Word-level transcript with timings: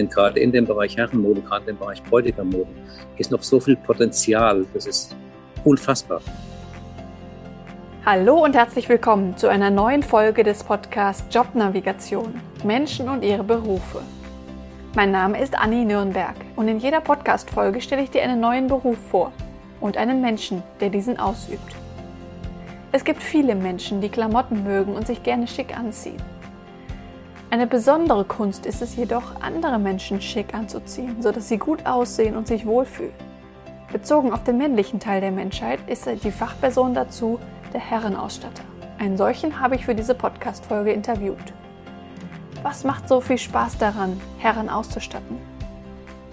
Denn 0.00 0.08
gerade 0.08 0.40
in 0.40 0.50
dem 0.50 0.64
Bereich 0.64 0.96
Herrenmode, 0.96 1.42
gerade 1.42 1.68
im 1.68 1.76
Bereich 1.76 2.02
Bräutigammode, 2.02 2.70
ist 3.18 3.30
noch 3.30 3.42
so 3.42 3.60
viel 3.60 3.76
Potenzial. 3.76 4.64
Das 4.72 4.86
ist 4.86 5.14
unfassbar. 5.62 6.22
Hallo 8.06 8.42
und 8.42 8.56
herzlich 8.56 8.88
willkommen 8.88 9.36
zu 9.36 9.48
einer 9.48 9.68
neuen 9.68 10.02
Folge 10.02 10.42
des 10.42 10.64
Podcasts 10.64 11.22
Jobnavigation 11.30 12.40
Menschen 12.64 13.10
und 13.10 13.22
ihre 13.22 13.44
Berufe. 13.44 14.00
Mein 14.94 15.10
Name 15.10 15.38
ist 15.38 15.54
Anni 15.54 15.84
Nürnberg 15.84 16.36
und 16.56 16.66
in 16.68 16.78
jeder 16.78 17.02
Podcast-Folge 17.02 17.82
stelle 17.82 18.02
ich 18.02 18.10
dir 18.10 18.22
einen 18.22 18.40
neuen 18.40 18.68
Beruf 18.68 18.96
vor 19.10 19.32
und 19.82 19.98
einen 19.98 20.22
Menschen, 20.22 20.62
der 20.80 20.88
diesen 20.88 21.18
ausübt. 21.18 21.76
Es 22.90 23.04
gibt 23.04 23.22
viele 23.22 23.54
Menschen, 23.54 24.00
die 24.00 24.08
Klamotten 24.08 24.64
mögen 24.64 24.94
und 24.94 25.06
sich 25.06 25.22
gerne 25.22 25.46
schick 25.46 25.76
anziehen. 25.76 26.16
Eine 27.52 27.66
besondere 27.66 28.24
Kunst 28.24 28.64
ist 28.64 28.80
es 28.80 28.94
jedoch, 28.94 29.40
andere 29.40 29.80
Menschen 29.80 30.20
schick 30.20 30.54
anzuziehen, 30.54 31.20
sodass 31.20 31.48
sie 31.48 31.58
gut 31.58 31.84
aussehen 31.84 32.36
und 32.36 32.46
sich 32.46 32.64
wohlfühlen. 32.64 33.12
Bezogen 33.90 34.32
auf 34.32 34.44
den 34.44 34.56
männlichen 34.56 35.00
Teil 35.00 35.20
der 35.20 35.32
Menschheit 35.32 35.80
ist 35.88 36.08
die 36.22 36.30
Fachperson 36.30 36.94
dazu 36.94 37.40
der 37.72 37.80
Herrenausstatter. 37.80 38.62
Einen 39.00 39.16
solchen 39.16 39.58
habe 39.58 39.74
ich 39.74 39.84
für 39.84 39.96
diese 39.96 40.14
Podcast-Folge 40.14 40.92
interviewt. 40.92 41.52
Was 42.62 42.84
macht 42.84 43.08
so 43.08 43.20
viel 43.20 43.38
Spaß 43.38 43.78
daran, 43.78 44.20
Herren 44.38 44.68
auszustatten? 44.68 45.36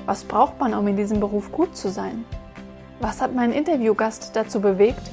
Was 0.05 0.23
braucht 0.23 0.59
man, 0.59 0.75
um 0.75 0.87
in 0.87 0.97
diesem 0.97 1.19
Beruf 1.19 1.51
gut 1.51 1.75
zu 1.75 1.89
sein? 1.89 2.25
Was 2.99 3.21
hat 3.21 3.33
mein 3.33 3.53
Interviewgast 3.53 4.35
dazu 4.35 4.61
bewegt, 4.61 5.09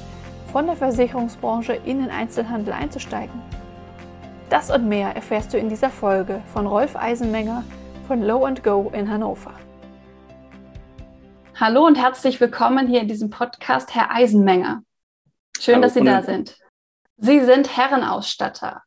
von 0.54 0.66
der 0.66 0.76
Versicherungsbranche 0.76 1.72
in 1.84 1.98
den 1.98 2.10
Einzelhandel 2.10 2.74
einzusteigen. 2.74 3.42
Das 4.50 4.70
und 4.70 4.88
mehr 4.88 5.14
erfährst 5.16 5.52
du 5.52 5.58
in 5.58 5.68
dieser 5.68 5.90
Folge 5.90 6.42
von 6.52 6.66
Rolf 6.66 6.96
Eisenmenger 6.96 7.64
von 8.06 8.22
Low 8.22 8.48
Go 8.62 8.90
in 8.94 9.10
Hannover. 9.10 9.58
Hallo 11.54 11.86
und 11.86 11.96
herzlich 11.96 12.40
willkommen 12.40 12.86
hier 12.86 13.00
in 13.00 13.08
diesem 13.08 13.30
Podcast, 13.30 13.94
Herr 13.94 14.10
Eisenmenger. 14.10 14.82
Schön, 15.58 15.76
Hallo, 15.76 15.82
dass 15.84 15.94
Sie 15.94 16.02
da 16.02 16.22
sind. 16.22 16.58
Sie 17.16 17.44
sind 17.44 17.76
Herrenausstatter. 17.76 18.82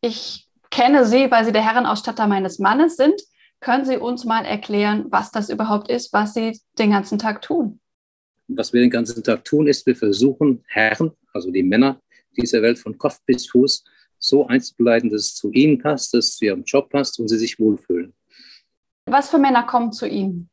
Ich 0.00 0.48
kenne 0.70 1.04
Sie, 1.04 1.30
weil 1.30 1.44
Sie 1.44 1.52
der 1.52 1.62
Herrenausstatter 1.62 2.26
meines 2.26 2.58
Mannes 2.58 2.96
sind. 2.96 3.20
Können 3.60 3.84
Sie 3.84 3.98
uns 3.98 4.24
mal 4.24 4.44
erklären, 4.44 5.06
was 5.10 5.30
das 5.30 5.50
überhaupt 5.50 5.90
ist, 5.90 6.12
was 6.12 6.34
Sie 6.34 6.58
den 6.78 6.90
ganzen 6.90 7.18
Tag 7.18 7.42
tun? 7.42 7.78
was 8.56 8.72
wir 8.72 8.80
den 8.80 8.90
ganzen 8.90 9.22
Tag 9.22 9.44
tun, 9.44 9.66
ist, 9.66 9.86
wir 9.86 9.96
versuchen, 9.96 10.64
Herren, 10.66 11.12
also 11.32 11.50
die 11.50 11.62
Männer 11.62 12.00
dieser 12.36 12.62
Welt 12.62 12.78
von 12.78 12.96
Kopf 12.96 13.20
bis 13.26 13.48
Fuß, 13.48 13.84
so 14.22 14.46
einzuleiten, 14.46 15.10
dass 15.10 15.22
es 15.22 15.34
zu 15.34 15.50
ihnen 15.52 15.78
passt, 15.78 16.14
dass 16.14 16.26
es 16.26 16.36
zu 16.36 16.44
ihrem 16.44 16.62
Job 16.64 16.90
passt 16.90 17.18
und 17.18 17.28
sie 17.28 17.38
sich 17.38 17.58
wohlfühlen. 17.58 18.14
Was 19.06 19.30
für 19.30 19.38
Männer 19.38 19.64
kommen 19.64 19.92
zu 19.92 20.06
Ihnen? 20.06 20.48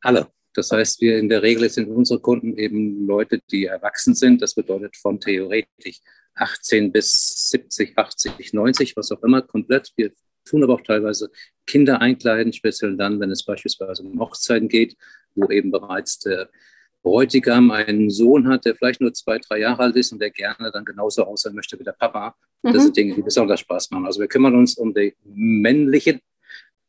Alle. 0.00 0.28
Das 0.54 0.70
heißt, 0.70 1.00
wir 1.00 1.18
in 1.18 1.30
der 1.30 1.42
Regel 1.42 1.70
sind 1.70 1.88
unsere 1.88 2.20
Kunden 2.20 2.58
eben 2.58 3.06
Leute, 3.06 3.40
die 3.50 3.64
erwachsen 3.64 4.14
sind. 4.14 4.42
Das 4.42 4.54
bedeutet 4.54 4.96
von 4.96 5.18
theoretisch 5.18 6.00
18 6.34 6.92
bis 6.92 7.48
70, 7.50 7.96
80, 7.96 8.52
90, 8.52 8.96
was 8.96 9.12
auch 9.12 9.22
immer, 9.22 9.40
komplett. 9.40 9.92
Wir 9.96 10.12
tun 10.44 10.62
aber 10.62 10.74
auch 10.74 10.82
teilweise 10.82 11.30
Kinder 11.66 12.00
einkleiden, 12.00 12.52
speziell 12.52 12.96
dann, 12.96 13.20
wenn 13.20 13.30
es 13.30 13.44
beispielsweise 13.44 14.02
um 14.02 14.20
Hochzeiten 14.20 14.68
geht, 14.68 14.96
wo 15.34 15.48
eben 15.50 15.70
bereits 15.70 16.18
der 16.18 16.50
Bräutigam 17.02 17.70
einen 17.70 18.10
Sohn 18.10 18.48
hat, 18.48 18.64
der 18.64 18.76
vielleicht 18.76 19.00
nur 19.00 19.12
zwei, 19.12 19.38
drei 19.38 19.58
Jahre 19.58 19.82
alt 19.82 19.96
ist 19.96 20.12
und 20.12 20.20
der 20.20 20.30
gerne 20.30 20.70
dann 20.72 20.84
genauso 20.84 21.24
aussehen 21.24 21.54
möchte 21.54 21.78
wie 21.78 21.84
der 21.84 21.92
Papa. 21.92 22.36
Mhm. 22.62 22.72
Das 22.72 22.84
sind 22.84 22.96
Dinge, 22.96 23.14
die 23.14 23.22
besonders 23.22 23.60
Spaß 23.60 23.90
machen. 23.90 24.06
Also 24.06 24.20
wir 24.20 24.28
kümmern 24.28 24.54
uns 24.54 24.76
um 24.76 24.94
die 24.94 25.14
männlichen 25.24 26.20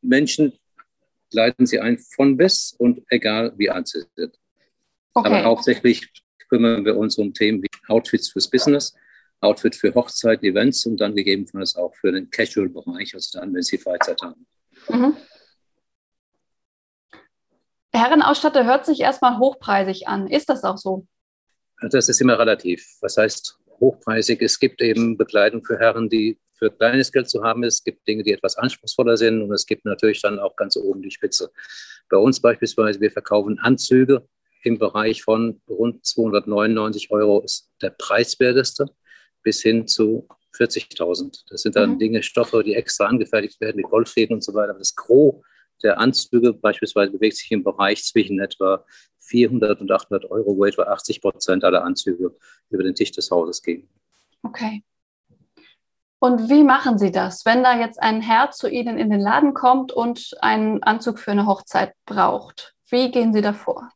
Menschen, 0.02 0.54
leiten 1.32 1.66
sie 1.66 1.80
ein 1.80 1.98
von 1.98 2.38
bis 2.38 2.76
und 2.78 3.02
egal 3.10 3.54
wie 3.58 3.70
alt 3.70 3.88
sie 3.88 4.04
sind. 4.16 4.38
Okay. 5.16 5.28
Aber 5.28 5.44
hauptsächlich 5.44 6.08
kümmern 6.48 6.86
wir 6.86 6.96
uns 6.96 7.18
um 7.18 7.34
Themen 7.34 7.64
wie 7.64 7.68
Outfits 7.88 8.30
fürs 8.30 8.48
Business, 8.48 8.94
Outfit 9.42 9.76
für 9.76 9.94
Hochzeit, 9.96 10.44
Events 10.44 10.86
und 10.86 10.98
dann 10.98 11.16
gegebenenfalls 11.16 11.76
auch 11.76 11.96
für 11.96 12.12
den 12.12 12.30
Casual-Bereich, 12.30 13.16
also 13.16 13.40
dann, 13.40 13.54
wenn 13.54 13.64
sie 13.64 13.78
Freizeit 13.80 14.22
haben. 14.22 14.46
Mhm. 14.90 15.18
Herrenausstatter 17.96 18.66
hört 18.66 18.86
sich 18.86 19.02
erstmal 19.02 19.38
hochpreisig 19.38 20.08
an. 20.08 20.28
Ist 20.28 20.50
das 20.50 20.64
auch 20.64 20.78
so? 20.78 21.06
Das 21.90 22.10
ist 22.10 22.22
immer 22.22 22.40
relativ. 22.40 22.98
Was 23.02 23.18
heißt 23.18 23.60
hochpreisig? 23.80 24.42
Es 24.42 24.60
gibt 24.60 24.82
eben 24.82 25.18
Bekleidung 25.18 25.64
für 25.64 25.78
Herren, 25.78 26.10
die 26.10 26.40
für 26.56 26.72
kleines 26.72 27.12
Geld 27.12 27.30
zu 27.30 27.44
haben 27.44 27.64
ist. 27.64 27.76
Es 27.76 27.84
gibt 27.84 28.08
Dinge, 28.08 28.24
die 28.24 28.32
etwas 28.32 28.58
anspruchsvoller 28.58 29.18
sind 29.18 29.42
und 29.42 29.52
es 29.52 29.66
gibt 29.66 29.86
natürlich 29.86 30.22
dann 30.22 30.40
auch 30.40 30.56
ganz 30.56 30.78
oben 30.78 31.02
die 31.02 31.12
Spitze. 31.12 31.52
Bei 32.10 32.18
uns 32.18 32.40
beispielsweise, 32.40 33.00
wir 33.02 33.12
verkaufen 33.12 33.60
Anzüge 33.60 34.28
im 34.64 34.80
Bereich 34.80 35.24
von 35.24 35.62
rund 35.68 36.06
299 36.06 37.12
Euro 37.12 37.42
ist 37.42 37.70
der 37.82 37.90
preiswerteste 37.90 38.86
bis 39.44 39.62
hin 39.62 39.88
zu 39.88 40.28
40.000. 40.58 41.44
Das 41.50 41.64
sind 41.64 41.76
dann 41.76 41.92
mhm. 41.92 42.00
Dinge, 42.00 42.24
Stoffe, 42.24 42.64
die 42.64 42.76
extra 42.76 43.06
angefertigt 43.06 43.60
werden, 43.60 43.78
wie 43.78 43.84
Goldfäden 43.84 44.36
und 44.36 44.44
so 44.44 44.54
weiter. 44.54 44.74
Das 44.74 44.96
Gros 44.96 45.44
der 45.84 46.00
Anzüge 46.00 46.54
beispielsweise 46.54 47.12
bewegt 47.12 47.38
sich 47.38 47.52
im 47.52 47.64
Bereich 47.64 48.04
zwischen 48.04 48.40
etwa 48.40 48.86
400 49.20 49.82
und 49.82 49.92
800 49.92 50.30
Euro, 50.32 50.58
wo 50.58 50.66
etwa 50.66 50.84
80 50.84 51.22
Prozent 51.22 51.64
aller 51.64 51.84
Anzüge 51.84 52.36
über 52.70 52.84
den 52.84 52.96
Tisch 52.96 53.12
des 53.12 53.30
Hauses 53.32 53.62
gehen. 53.62 53.88
Okay. 54.44 54.84
Und 56.20 56.50
wie 56.50 56.64
machen 56.64 56.98
Sie 56.98 57.12
das, 57.12 57.46
wenn 57.46 57.64
da 57.64 57.78
jetzt 57.78 58.02
ein 58.02 58.22
Herr 58.22 58.52
zu 58.52 58.70
Ihnen 58.70 58.98
in 58.98 59.10
den 59.10 59.20
Laden 59.20 59.54
kommt 59.54 59.92
und 59.92 60.36
einen 60.40 60.82
Anzug 60.82 61.20
für 61.20 61.32
eine 61.32 61.46
Hochzeit 61.46 61.94
braucht? 62.06 62.76
Wie 62.90 63.12
gehen 63.12 63.34
Sie 63.34 63.42
da 63.42 63.54
vor? 63.54 63.90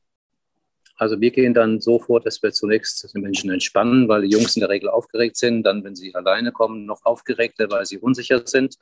Also 0.98 1.22
wir 1.22 1.32
gehen 1.32 1.54
dann 1.54 1.80
so 1.80 2.00
vor, 2.00 2.20
dass 2.20 2.42
wir 2.42 2.52
zunächst 2.52 3.14
die 3.16 3.22
Menschen 3.22 3.52
entspannen, 3.52 4.10
weil 4.10 4.24
die 4.24 4.36
Jungs 4.36 4.56
in 4.56 4.62
der 4.62 4.70
Regel 4.70 4.90
aufgeregt 4.90 5.38
sind. 5.38 5.64
Dann, 5.64 5.84
wenn 5.84 5.96
sie 5.96 6.14
alleine 6.16 6.52
kommen, 6.52 6.86
noch 6.86 7.06
aufgeregter, 7.06 7.70
weil 7.70 7.86
sie 7.86 8.00
unsicher 8.00 8.42
sind 8.46 8.78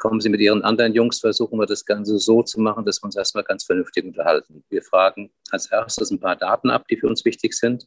kommen 0.00 0.20
Sie 0.20 0.30
mit 0.30 0.40
Ihren 0.40 0.62
anderen 0.62 0.94
Jungs, 0.94 1.20
versuchen 1.20 1.60
wir 1.60 1.66
das 1.66 1.84
Ganze 1.84 2.18
so 2.18 2.42
zu 2.42 2.58
machen, 2.58 2.84
dass 2.84 3.00
wir 3.00 3.04
uns 3.04 3.16
erstmal 3.16 3.44
ganz 3.44 3.64
vernünftig 3.64 4.04
unterhalten. 4.04 4.64
Wir 4.70 4.82
fragen 4.82 5.30
als 5.50 5.70
erstes 5.70 6.10
ein 6.10 6.18
paar 6.18 6.36
Daten 6.36 6.70
ab, 6.70 6.88
die 6.88 6.96
für 6.96 7.06
uns 7.06 7.24
wichtig 7.24 7.54
sind. 7.54 7.86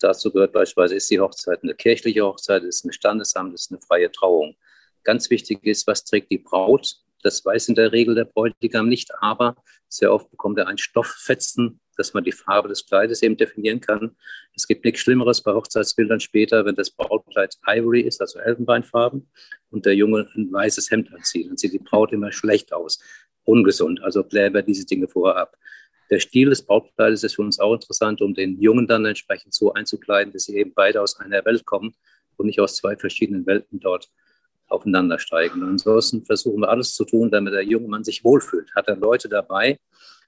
Dazu 0.00 0.32
gehört 0.32 0.52
beispielsweise, 0.52 0.96
ist 0.96 1.10
die 1.10 1.20
Hochzeit 1.20 1.62
eine 1.62 1.74
kirchliche 1.74 2.24
Hochzeit, 2.24 2.64
ist 2.64 2.84
ein 2.84 2.92
Standesamt, 2.92 3.54
ist 3.54 3.70
eine 3.70 3.80
freie 3.80 4.10
Trauung. 4.10 4.56
Ganz 5.04 5.28
wichtig 5.28 5.64
ist, 5.64 5.86
was 5.86 6.02
trägt 6.04 6.32
die 6.32 6.38
Braut? 6.38 6.96
Das 7.22 7.44
weiß 7.44 7.68
in 7.68 7.74
der 7.74 7.92
Regel 7.92 8.14
der 8.14 8.24
Bräutigam 8.24 8.88
nicht, 8.88 9.10
aber 9.20 9.54
sehr 9.88 10.12
oft 10.12 10.30
bekommt 10.30 10.58
er 10.58 10.66
ein 10.66 10.78
Stofffetzen 10.78 11.78
dass 12.00 12.14
man 12.14 12.24
die 12.24 12.32
Farbe 12.32 12.68
des 12.68 12.86
Kleides 12.86 13.22
eben 13.22 13.36
definieren 13.36 13.80
kann. 13.80 14.16
Es 14.56 14.66
gibt 14.66 14.84
nichts 14.84 15.00
Schlimmeres 15.00 15.42
bei 15.42 15.52
Hochzeitsbildern 15.52 16.18
später, 16.18 16.64
wenn 16.64 16.74
das 16.74 16.90
Brautkleid 16.90 17.56
Ivory 17.66 18.00
ist, 18.00 18.20
also 18.20 18.38
Elfenbeinfarben, 18.40 19.30
und 19.70 19.86
der 19.86 19.94
Junge 19.94 20.26
ein 20.34 20.50
weißes 20.50 20.90
Hemd 20.90 21.12
anzieht. 21.12 21.48
Dann 21.48 21.56
sieht 21.56 21.72
die 21.72 21.78
Braut 21.78 22.12
immer 22.12 22.32
schlecht 22.32 22.72
aus, 22.72 22.98
ungesund. 23.44 24.02
Also 24.02 24.24
klären 24.24 24.54
wir 24.54 24.62
diese 24.62 24.86
Dinge 24.86 25.06
vorher 25.06 25.36
ab. 25.36 25.56
Der 26.10 26.18
Stil 26.18 26.48
des 26.48 26.62
Brautkleides 26.64 27.22
ist 27.22 27.36
für 27.36 27.42
uns 27.42 27.60
auch 27.60 27.74
interessant, 27.74 28.20
um 28.20 28.34
den 28.34 28.60
Jungen 28.60 28.88
dann 28.88 29.04
entsprechend 29.04 29.54
so 29.54 29.72
einzukleiden, 29.74 30.32
dass 30.32 30.44
sie 30.44 30.56
eben 30.56 30.72
beide 30.74 31.00
aus 31.00 31.20
einer 31.20 31.44
Welt 31.44 31.64
kommen 31.66 31.94
und 32.36 32.46
nicht 32.46 32.58
aus 32.60 32.76
zwei 32.76 32.96
verschiedenen 32.96 33.46
Welten 33.46 33.78
dort 33.78 34.10
aufeinander 34.66 35.18
steigen. 35.18 35.62
ansonsten 35.62 36.24
versuchen 36.24 36.60
wir 36.60 36.70
alles 36.70 36.94
zu 36.94 37.04
tun, 37.04 37.30
damit 37.30 37.52
der 37.52 37.64
junge 37.64 37.88
Mann 37.88 38.04
sich 38.04 38.24
wohlfühlt. 38.24 38.74
Hat 38.74 38.88
er 38.88 38.96
Leute 38.96 39.28
dabei, 39.28 39.78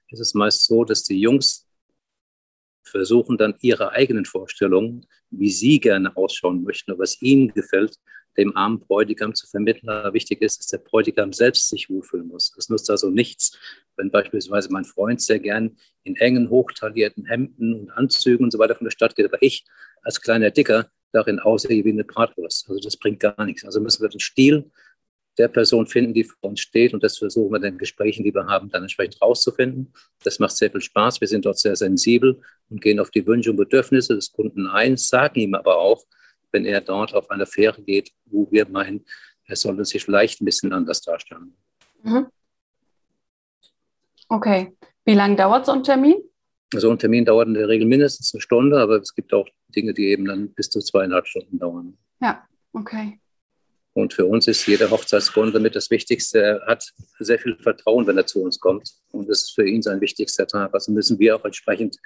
ist 0.09 0.19
es 0.19 0.33
meist 0.33 0.65
so, 0.65 0.83
dass 0.83 1.03
die 1.03 1.19
Jungs 1.19 1.67
versuchen 2.83 3.37
dann 3.37 3.55
ihre 3.61 3.91
eigenen 3.91 4.25
Vorstellungen, 4.25 5.07
wie 5.31 5.49
sie 5.49 5.79
gerne 5.79 6.15
ausschauen 6.15 6.63
möchten 6.63 6.91
und 6.91 6.99
was 6.99 7.21
ihnen 7.21 7.53
gefällt, 7.53 7.97
dem 8.37 8.55
armen 8.55 8.79
Bräutigam 8.79 9.33
zu 9.33 9.47
vermitteln. 9.47 9.89
Aber 9.89 10.13
wichtig 10.13 10.41
ist, 10.41 10.59
dass 10.59 10.67
der 10.67 10.79
Bräutigam 10.79 11.33
selbst 11.33 11.69
sich 11.69 11.89
wohlfühlen 11.89 12.27
muss. 12.27 12.55
Es 12.57 12.69
nutzt 12.69 12.89
also 12.89 13.09
nichts, 13.09 13.57
wenn 13.95 14.11
beispielsweise 14.11 14.69
mein 14.71 14.85
Freund 14.85 15.21
sehr 15.21 15.39
gern 15.39 15.77
in 16.03 16.15
engen, 16.15 16.49
hochtaillierten 16.49 17.25
Hemden 17.25 17.73
und 17.73 17.91
Anzügen 17.91 18.43
und 18.43 18.51
so 18.51 18.59
weiter 18.59 18.75
von 18.75 18.85
der 18.85 18.91
Stadt 18.91 19.15
geht, 19.15 19.25
aber 19.25 19.41
ich 19.41 19.65
als 20.01 20.21
kleiner 20.21 20.51
Dicker 20.51 20.89
darin 21.11 21.39
aussehe 21.39 21.85
wie 21.85 21.91
eine 21.91 22.03
Bratwurst. 22.03 22.69
Also 22.69 22.81
das 22.81 22.97
bringt 22.97 23.19
gar 23.19 23.45
nichts. 23.45 23.63
Also 23.63 23.79
müssen 23.79 24.01
wir 24.01 24.09
den 24.09 24.19
Stil 24.19 24.71
der 25.37 25.47
Person 25.47 25.87
finden, 25.87 26.13
die 26.13 26.23
vor 26.23 26.49
uns 26.49 26.59
steht. 26.59 26.93
Und 26.93 27.03
das 27.03 27.17
versuchen 27.17 27.51
wir 27.51 27.57
in 27.57 27.63
den 27.63 27.77
Gesprächen, 27.77 28.23
die 28.23 28.33
wir 28.33 28.45
haben, 28.45 28.69
dann 28.69 28.83
entsprechend 28.83 29.21
rauszufinden. 29.21 29.93
Das 30.23 30.39
macht 30.39 30.55
sehr 30.55 30.71
viel 30.71 30.81
Spaß. 30.81 31.21
Wir 31.21 31.27
sind 31.27 31.45
dort 31.45 31.59
sehr 31.59 31.75
sensibel 31.75 32.41
und 32.69 32.81
gehen 32.81 32.99
auf 32.99 33.11
die 33.11 33.25
Wünsche 33.25 33.51
und 33.51 33.57
Bedürfnisse 33.57 34.15
des 34.15 34.31
Kunden 34.31 34.67
ein, 34.67 34.97
sagen 34.97 35.39
ihm 35.39 35.55
aber 35.55 35.77
auch, 35.77 36.03
wenn 36.51 36.65
er 36.65 36.81
dort 36.81 37.13
auf 37.13 37.29
eine 37.31 37.45
Fähre 37.45 37.81
geht, 37.81 38.11
wo 38.25 38.47
wir 38.51 38.67
meinen, 38.67 39.03
er 39.45 39.55
sollte 39.55 39.85
sich 39.85 40.03
vielleicht 40.03 40.41
ein 40.41 40.45
bisschen 40.45 40.71
anders 40.71 41.01
darstellen. 41.01 41.55
Mhm. 42.03 42.27
Okay. 44.29 44.73
Wie 45.05 45.15
lange 45.15 45.35
dauert 45.35 45.65
so 45.65 45.73
ein 45.73 45.83
Termin? 45.83 46.15
So 46.73 46.89
ein 46.89 46.97
Termin 46.97 47.25
dauert 47.25 47.47
in 47.47 47.53
der 47.53 47.67
Regel 47.67 47.87
mindestens 47.87 48.33
eine 48.33 48.41
Stunde, 48.41 48.79
aber 48.79 48.97
es 48.97 49.13
gibt 49.13 49.33
auch 49.33 49.47
Dinge, 49.75 49.93
die 49.93 50.07
eben 50.07 50.25
dann 50.25 50.53
bis 50.53 50.69
zu 50.69 50.79
zweieinhalb 50.79 51.27
Stunden 51.27 51.59
dauern. 51.59 51.97
Ja, 52.21 52.47
okay. 52.71 53.19
Und 53.93 54.13
für 54.13 54.25
uns 54.25 54.47
ist 54.47 54.65
jeder 54.65 54.89
Hochzeitskunde 54.89 55.59
mit 55.59 55.75
das 55.75 55.91
Wichtigste. 55.91 56.41
Er 56.41 56.65
hat 56.65 56.91
sehr 57.19 57.37
viel 57.37 57.55
Vertrauen, 57.57 58.07
wenn 58.07 58.17
er 58.17 58.25
zu 58.25 58.41
uns 58.41 58.59
kommt. 58.59 58.89
Und 59.11 59.29
das 59.29 59.43
ist 59.43 59.53
für 59.53 59.67
ihn 59.67 59.83
sein 59.83 60.01
wichtigster 60.01 60.47
Tag. 60.47 60.73
Also 60.73 60.91
müssen 60.91 61.19
wir 61.19 61.35
auch 61.35 61.45
entsprechend 61.45 61.97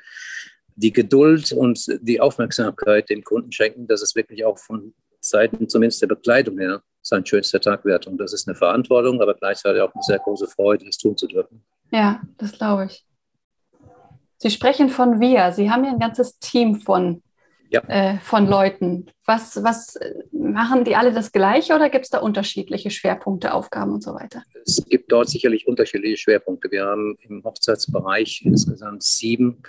die 0.76 0.92
Geduld 0.92 1.52
und 1.54 1.86
die 2.02 2.20
Aufmerksamkeit 2.20 3.10
dem 3.10 3.24
Kunden 3.24 3.52
schenken, 3.52 3.88
dass 3.88 4.02
es 4.02 4.16
wirklich 4.16 4.44
auch 4.44 4.58
von 4.58 4.94
Seiten 5.22 5.70
zumindest 5.70 6.02
der 6.02 6.08
Bekleidung 6.08 6.60
her 6.60 6.84
sein 7.02 7.26
schönster 7.26 7.62
Tag 7.62 7.86
wird. 7.86 8.06
Und 8.06 8.18
das 8.18 8.34
ist 8.34 8.48
eine 8.48 8.56
Verantwortung, 8.56 9.22
aber 9.22 9.34
gleichzeitig 9.34 9.82
auch 9.82 9.94
eine 9.94 10.04
sehr 10.04 10.20
große 10.20 10.48
Freude, 10.48 10.86
das 10.86 10.98
tun 10.98 11.16
zu 11.16 11.28
dürfen. 11.28 11.64
Ja, 11.92 12.22
das 12.38 12.52
glaube 12.52 12.86
ich. 12.86 13.06
Sie 14.38 14.52
sprechen 14.52 14.90
von 14.90 15.20
wir. 15.20 15.52
Sie 15.52 15.72
haben 15.72 15.84
ja 15.84 15.92
ein 15.92 16.00
ganzes 16.00 16.38
Team 16.40 16.76
von, 16.76 17.24
ja. 17.70 17.82
äh, 17.88 18.20
von 18.20 18.48
Leuten. 18.48 19.08
Was, 19.26 19.62
was 19.64 20.00
machen 20.32 20.84
die 20.84 20.96
alle 20.96 21.14
das 21.14 21.32
Gleiche 21.32 21.76
oder 21.76 21.90
gibt 21.90 22.06
es 22.06 22.10
da 22.10 22.20
unterschiedliche 22.20 22.92
Schwerpunkte, 22.92 23.54
Aufgaben 23.54 23.94
und 23.94 24.04
so 24.04 24.14
weiter? 24.14 24.44
Es 24.66 24.84
gibt 24.88 25.12
dort 25.12 25.30
sicherlich 25.30 25.68
unterschiedliche 25.68 26.18
Schwerpunkte. 26.18 26.72
Wir 26.72 26.86
haben 26.86 27.18
im 27.22 27.44
Hochzeitsbereich 27.44 28.44
insgesamt 28.46 29.04
sieben 29.04 29.64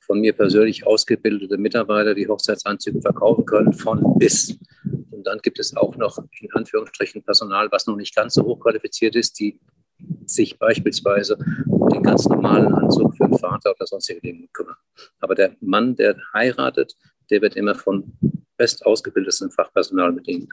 von 0.00 0.20
mir 0.20 0.34
persönlich 0.34 0.86
ausgebildete 0.86 1.56
Mitarbeiter, 1.56 2.14
die 2.14 2.28
Hochzeitsanzüge 2.28 3.00
verkaufen 3.00 3.44
können, 3.44 3.72
von 3.72 4.18
bis. 4.18 4.58
Und 5.10 5.24
dann 5.24 5.38
gibt 5.38 5.58
es 5.58 5.76
auch 5.76 5.96
noch 5.96 6.18
in 6.40 6.52
Anführungsstrichen 6.52 7.22
Personal, 7.22 7.68
was 7.70 7.86
noch 7.86 7.96
nicht 7.96 8.14
ganz 8.14 8.34
so 8.34 8.42
hochqualifiziert 8.42 9.16
ist, 9.16 9.38
die 9.40 9.58
sich 10.26 10.58
beispielsweise 10.58 11.38
um 11.66 11.88
den 11.88 12.02
ganz 12.02 12.28
normalen 12.28 12.74
Anzug 12.74 13.16
für 13.16 13.28
den 13.28 13.38
Vater 13.38 13.70
oder 13.70 13.86
sonstige 13.86 14.20
Dinge 14.20 14.48
kümmern. 14.52 14.76
Aber 15.20 15.34
der 15.34 15.56
Mann, 15.60 15.96
der 15.96 16.16
heiratet, 16.32 16.96
der 17.30 17.42
wird 17.42 17.56
immer 17.56 17.74
von 17.74 18.12
best 18.56 18.84
ausgebildetem 18.86 19.50
Fachpersonal 19.50 20.12
bedient. 20.12 20.48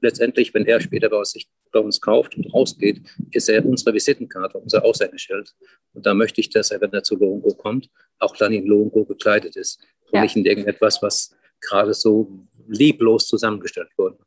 Letztendlich, 0.00 0.52
wenn 0.52 0.66
er 0.66 0.80
später 0.80 1.08
bei 1.08 1.16
uns, 1.16 1.34
bei 1.72 1.80
uns 1.80 2.00
kauft 2.00 2.36
und 2.36 2.52
rausgeht, 2.52 3.00
ist 3.30 3.48
er 3.48 3.64
unsere 3.64 3.94
Visitenkarte, 3.94 4.58
unser 4.58 4.84
Aushängeschild. 4.84 5.54
Und 5.94 6.04
da 6.04 6.14
möchte 6.14 6.40
ich, 6.40 6.50
dass 6.50 6.70
er, 6.70 6.80
wenn 6.80 6.92
er 6.92 7.02
zu 7.02 7.16
Longo 7.16 7.54
kommt, 7.54 7.88
auch 8.18 8.36
dann 8.36 8.52
in 8.52 8.66
Longo 8.66 9.04
gekleidet 9.04 9.56
ist 9.56 9.80
und 10.06 10.16
ja. 10.16 10.22
nicht 10.22 10.36
in 10.36 10.44
irgendetwas, 10.44 11.00
was 11.02 11.34
gerade 11.60 11.94
so 11.94 12.46
lieblos 12.66 13.26
zusammengestellt 13.26 13.90
wurde. 13.96 14.18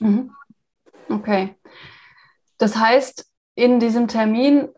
Mhm. 0.00 0.30
Okay. 1.08 1.54
Das 2.58 2.76
heißt, 2.76 3.26
in 3.54 3.80
diesem 3.80 4.08
Termin 4.08 4.68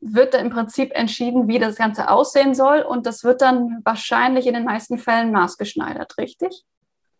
wird 0.00 0.34
da 0.34 0.38
im 0.38 0.50
Prinzip 0.50 0.92
entschieden, 0.92 1.48
wie 1.48 1.58
das 1.58 1.76
Ganze 1.76 2.08
aussehen 2.08 2.54
soll 2.54 2.80
und 2.80 3.06
das 3.06 3.22
wird 3.24 3.42
dann 3.42 3.80
wahrscheinlich 3.84 4.46
in 4.46 4.54
den 4.54 4.64
meisten 4.64 4.98
Fällen 4.98 5.30
maßgeschneidert, 5.32 6.16
richtig? 6.18 6.64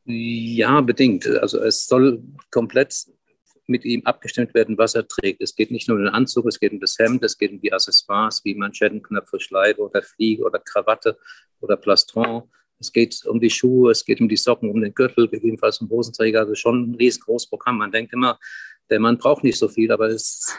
Ja, 0.04 0.80
bedingt. 0.80 1.26
Also 1.26 1.60
es 1.60 1.86
soll 1.86 2.22
komplett 2.50 2.94
mit 3.66 3.84
ihm 3.84 4.02
abgestimmt 4.04 4.52
werden, 4.54 4.76
was 4.76 4.94
er 4.94 5.06
trägt. 5.06 5.40
Es 5.40 5.54
geht 5.54 5.70
nicht 5.70 5.88
nur 5.88 5.96
um 5.96 6.04
den 6.04 6.12
Anzug, 6.12 6.46
es 6.46 6.58
geht 6.58 6.72
um 6.72 6.80
das 6.80 6.98
Hemd, 6.98 7.22
es 7.22 7.38
geht 7.38 7.52
um 7.52 7.60
die 7.60 7.72
Accessoires 7.72 8.44
wie 8.44 8.54
Manschettenknöpfe, 8.54 9.38
Schleife 9.38 9.80
oder 9.80 10.02
Fliege 10.02 10.42
oder 10.42 10.58
Krawatte 10.58 11.16
oder 11.60 11.76
Plastron. 11.76 12.42
Es 12.80 12.92
geht 12.92 13.24
um 13.26 13.40
die 13.40 13.50
Schuhe, 13.50 13.92
es 13.92 14.04
geht 14.04 14.20
um 14.20 14.28
die 14.28 14.36
Socken, 14.36 14.70
um 14.70 14.80
den 14.80 14.94
Gürtel, 14.94 15.28
gegebenenfalls 15.28 15.80
um 15.80 15.90
Hosenträger. 15.90 16.40
Also 16.40 16.54
schon 16.54 16.90
ein 16.90 16.94
riesengroßes 16.96 17.48
Programm. 17.48 17.78
Man 17.78 17.92
denkt 17.92 18.12
immer, 18.12 18.38
der 18.88 19.00
Mann 19.00 19.18
braucht 19.18 19.44
nicht 19.44 19.58
so 19.58 19.68
viel, 19.68 19.92
aber 19.92 20.08
es 20.08 20.56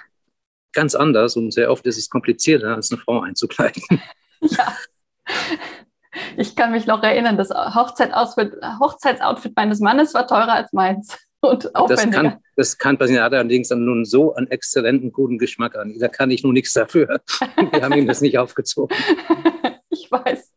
ganz 0.73 0.95
anders 0.95 1.35
und 1.35 1.53
sehr 1.53 1.71
oft 1.71 1.85
ist 1.85 1.97
es 1.97 2.09
komplizierter, 2.09 2.75
als 2.75 2.91
eine 2.91 2.99
Frau 2.99 3.21
einzukleiden. 3.21 3.83
Ja. 4.43 4.75
Ich 6.35 6.55
kann 6.55 6.71
mich 6.71 6.87
noch 6.87 7.03
erinnern, 7.03 7.37
das 7.37 7.51
Hochzeitsoutfit, 7.51 8.55
Hochzeitsoutfit 8.79 9.55
meines 9.55 9.79
Mannes 9.79 10.15
war 10.15 10.25
teurer 10.25 10.53
als 10.53 10.73
meins. 10.73 11.15
Und 11.41 11.75
aufwendiger. 11.75 12.05
Das 12.05 12.31
kann, 12.31 12.39
das 12.55 12.77
kann 12.77 12.97
passieren. 12.97 13.19
Er 13.19 13.25
hat 13.25 13.33
allerdings 13.33 13.69
nun 13.71 14.05
so 14.05 14.33
einen 14.35 14.47
exzellenten, 14.47 15.11
guten 15.11 15.39
Geschmack 15.39 15.75
an. 15.75 15.97
Da 15.99 16.07
kann 16.07 16.29
ich 16.29 16.43
nun 16.43 16.53
nichts 16.53 16.73
dafür. 16.73 17.21
Wir 17.71 17.83
haben 17.83 17.93
ihm 17.93 18.07
das 18.07 18.21
nicht 18.21 18.37
aufgezogen. 18.37 18.95
Ich 19.93 20.09
weiß. 20.09 20.53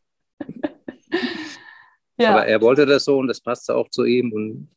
Ja. 2.16 2.30
Aber 2.30 2.46
er 2.46 2.60
wollte 2.60 2.86
das 2.86 3.04
so 3.04 3.18
und 3.18 3.26
das 3.26 3.40
passte 3.40 3.74
auch 3.74 3.88
zu 3.90 4.04
ihm 4.04 4.32
und 4.32 4.68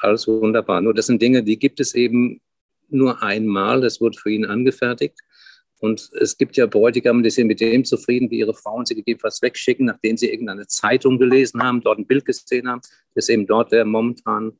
alles 0.00 0.26
wunderbar. 0.26 0.80
Nur 0.80 0.92
das 0.92 1.06
sind 1.06 1.22
Dinge, 1.22 1.44
die 1.44 1.56
gibt 1.56 1.78
es 1.78 1.94
eben 1.94 2.40
nur 2.92 3.22
einmal. 3.22 3.80
Das 3.80 4.00
wurde 4.00 4.18
für 4.18 4.30
ihn 4.30 4.44
angefertigt. 4.44 5.18
Und 5.78 6.10
es 6.20 6.38
gibt 6.38 6.56
ja 6.56 6.66
Bräutigam, 6.66 7.24
die 7.24 7.30
sind 7.30 7.48
mit 7.48 7.60
dem 7.60 7.84
zufrieden, 7.84 8.30
wie 8.30 8.38
ihre 8.38 8.54
Frauen 8.54 8.86
sie 8.86 8.94
gegebenenfalls 8.94 9.42
wegschicken, 9.42 9.86
nachdem 9.86 10.16
sie 10.16 10.30
irgendeine 10.30 10.68
Zeitung 10.68 11.18
gelesen 11.18 11.60
haben, 11.60 11.80
dort 11.80 11.98
ein 11.98 12.06
Bild 12.06 12.24
gesehen 12.24 12.68
haben, 12.68 12.80
dass 13.16 13.28
eben 13.28 13.48
dort 13.48 13.72
der 13.72 13.84
momentan 13.84 14.52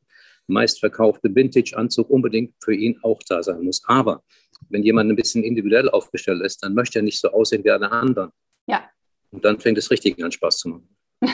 meistverkaufte 0.49 1.32
Vintage-Anzug 1.32 2.11
unbedingt 2.11 2.55
für 2.58 2.75
ihn 2.75 2.99
auch 3.02 3.20
da 3.29 3.40
sein 3.43 3.62
muss. 3.62 3.82
Aber 3.87 4.25
wenn 4.69 4.82
jemand 4.82 5.11
ein 5.11 5.17
bisschen 5.17 5.44
individuell 5.44 5.88
aufgestellt 5.88 6.43
ist, 6.43 6.62
dann 6.64 6.75
möchte 6.75 6.99
er 6.99 7.02
nicht 7.02 7.20
so 7.20 7.31
aussehen 7.31 7.62
wie 7.62 7.70
alle 7.70 7.90
anderen. 7.93 8.31
Ja. 8.67 8.90
Und 9.31 9.44
dann 9.44 9.61
fängt 9.61 9.78
es 9.78 9.90
richtig 9.93 10.23
an, 10.23 10.32
Spaß 10.32 10.58
zu 10.58 10.69
machen. 10.70 10.88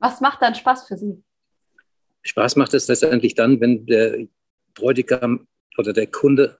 Was 0.00 0.20
macht 0.20 0.42
dann 0.42 0.54
Spaß 0.54 0.88
für 0.88 0.96
Sie? 0.96 1.22
Spaß 2.22 2.56
macht 2.56 2.74
es 2.74 2.88
letztendlich 2.88 3.34
dann, 3.34 3.60
wenn 3.60 3.86
der 3.86 4.26
Bräutigam 4.74 5.46
oder 5.78 5.92
der 5.92 6.06
Kunde 6.06 6.58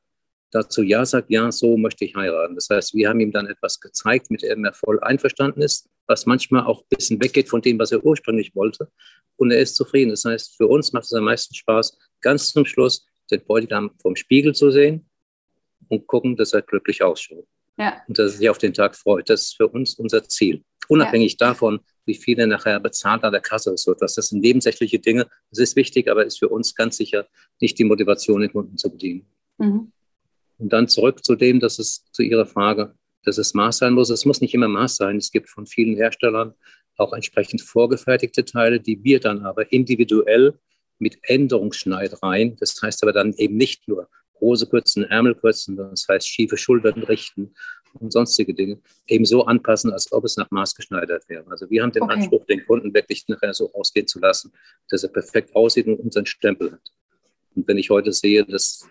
dazu 0.51 0.83
Ja 0.83 1.05
sagt, 1.07 1.31
ja, 1.31 1.51
so 1.53 1.77
möchte 1.77 2.05
ich 2.05 2.15
heiraten. 2.15 2.55
Das 2.55 2.69
heißt, 2.71 2.95
wir 2.95 3.09
haben 3.09 3.21
ihm 3.21 3.33
dann 3.33 3.47
etwas 3.47 3.81
gezeigt, 3.81 4.31
mit 4.31 4.43
dem 4.43 4.65
er 4.65 4.73
voll 4.73 5.01
einverstanden 5.01 5.63
ist, 5.63 5.89
was 6.07 6.27
manchmal 6.27 6.65
auch 6.65 6.83
ein 6.83 6.97
bisschen 6.97 7.23
weggeht 7.23 7.49
von 7.49 7.63
dem, 7.63 7.79
was 7.79 7.93
er 7.93 8.05
ursprünglich 8.05 8.55
wollte. 8.55 8.91
Und 9.37 9.53
er 9.53 9.61
ist 9.61 9.77
zufrieden. 9.77 10.11
Das 10.11 10.25
heißt, 10.25 10.57
für 10.57 10.67
uns 10.67 10.93
macht 10.93 11.05
es 11.05 11.13
am 11.13 11.25
meisten 11.25 11.55
Spaß, 11.55 11.97
ganz 12.21 12.53
zum 12.53 12.67
Schluss 12.67 13.07
den 13.31 13.43
Bräutigam 13.45 13.93
vom 14.03 14.17
Spiegel 14.17 14.55
zu 14.55 14.71
sehen 14.71 15.09
und 15.89 16.07
gucken, 16.07 16.37
dass 16.37 16.53
er 16.53 16.63
glücklich 16.63 17.03
ausschaut. 17.03 17.47
Ja. 17.79 18.03
Und 18.09 18.19
dass 18.19 18.33
er 18.33 18.39
sich 18.39 18.51
auf 18.51 18.59
den 18.59 18.75
Tag 18.75 18.97
freut. 18.97 19.31
Das 19.31 19.43
ist 19.43 19.57
für 19.57 19.69
uns 19.69 19.95
unser 19.95 20.25
Ziel. 20.25 20.65
Unabhängig 20.89 21.37
ja. 21.39 21.49
davon, 21.49 21.81
wie 22.07 22.15
viel 22.15 22.39
er 22.39 22.47
nachher 22.47 22.81
bezahlt 22.81 23.25
an 23.25 23.33
der 23.33 23.41
Kasse 23.41 23.73
ist. 23.73 23.89
Das 24.01 24.15
sind 24.15 24.41
nebensächliche 24.41 24.99
Dinge. 24.99 25.29
Das 25.51 25.59
ist 25.59 25.77
wichtig, 25.77 26.11
aber 26.11 26.25
ist 26.25 26.39
für 26.39 26.49
uns 26.49 26.75
ganz 26.75 26.97
sicher 26.97 27.27
nicht 27.61 27.79
die 27.79 27.85
Motivation, 27.85 28.41
den 28.41 28.53
Kunden 28.53 28.77
zu 28.77 28.91
bedienen. 28.91 29.27
Mhm. 29.59 29.93
Und 30.59 30.73
dann 30.73 30.89
zurück 30.89 31.25
zu 31.25 31.37
dem, 31.37 31.61
dass 31.61 31.79
es 31.79 32.05
zu 32.13 32.23
Ihrer 32.23 32.47
Frage, 32.47 32.95
dass 33.25 33.39
es 33.39 33.55
Maß 33.55 33.79
sein 33.79 33.95
muss. 33.95 34.11
Es 34.11 34.25
muss 34.25 34.41
nicht 34.41 34.55
immer 34.55 34.69
Maß 34.69 34.97
sein. 34.97 35.17
Es 35.17 35.31
gibt 35.31 35.49
von 35.49 35.67
vielen 35.67 35.97
Herstellern 35.97 36.55
auch 36.97 37.13
entsprechend 37.13 37.63
vorgefertigte 37.63 38.45
Teile, 38.45 38.81
die 38.81 39.03
wir 39.03 39.21
dann 39.21 39.45
aber 39.45 39.73
individuell 39.73 40.59
mit 40.99 41.19
Änderungsschneidereien, 41.23 42.57
das 42.61 42.81
heißt 42.81 43.03
aber 43.03 43.13
dann 43.13 43.33
eben 43.35 43.57
nicht 43.57 43.89
nur 43.89 44.09
Hose 44.39 44.67
kürzen, 44.67 45.05
Ärmel 45.05 45.35
kürzen, 45.35 45.77
das 45.77 46.07
heißt 46.09 46.29
schiefe 46.29 46.57
Schultern 46.57 47.03
richten 47.03 47.55
und 47.95 48.13
sonstige 48.13 48.55
Dinge, 48.55 48.79
eben 49.07 49.25
so 49.25 49.45
anpassen, 49.45 49.93
als 49.93 50.13
ob 50.13 50.25
es 50.25 50.37
nach 50.37 50.51
Maß 50.51 50.75
geschneidert 50.75 51.29
wäre. 51.29 51.45
Also 51.51 51.69
wir 51.71 51.83
haben 51.83 51.93
den 51.93 52.03
okay. 52.03 52.15
Anspruch, 52.15 52.45
den 52.47 52.65
Kunden 52.67 52.95
wirklich 52.95 53.27
nachher 53.29 53.55
so 53.55 53.73
ausgehen 53.73 54.07
zu 54.07 54.21
lassen, 54.21 54.53
dass 54.89 55.03
er 55.03 55.11
perfekt 55.11 55.55
aussieht 55.55 55.87
und 55.87 56.01
unseren 56.01 56.27
Stempel 56.27 56.73
hat. 56.73 56.93
Und 57.55 57.67
wenn 57.67 57.79
ich 57.79 57.91
heute 57.91 58.13
sehe, 58.13 58.45
dass 58.45 58.87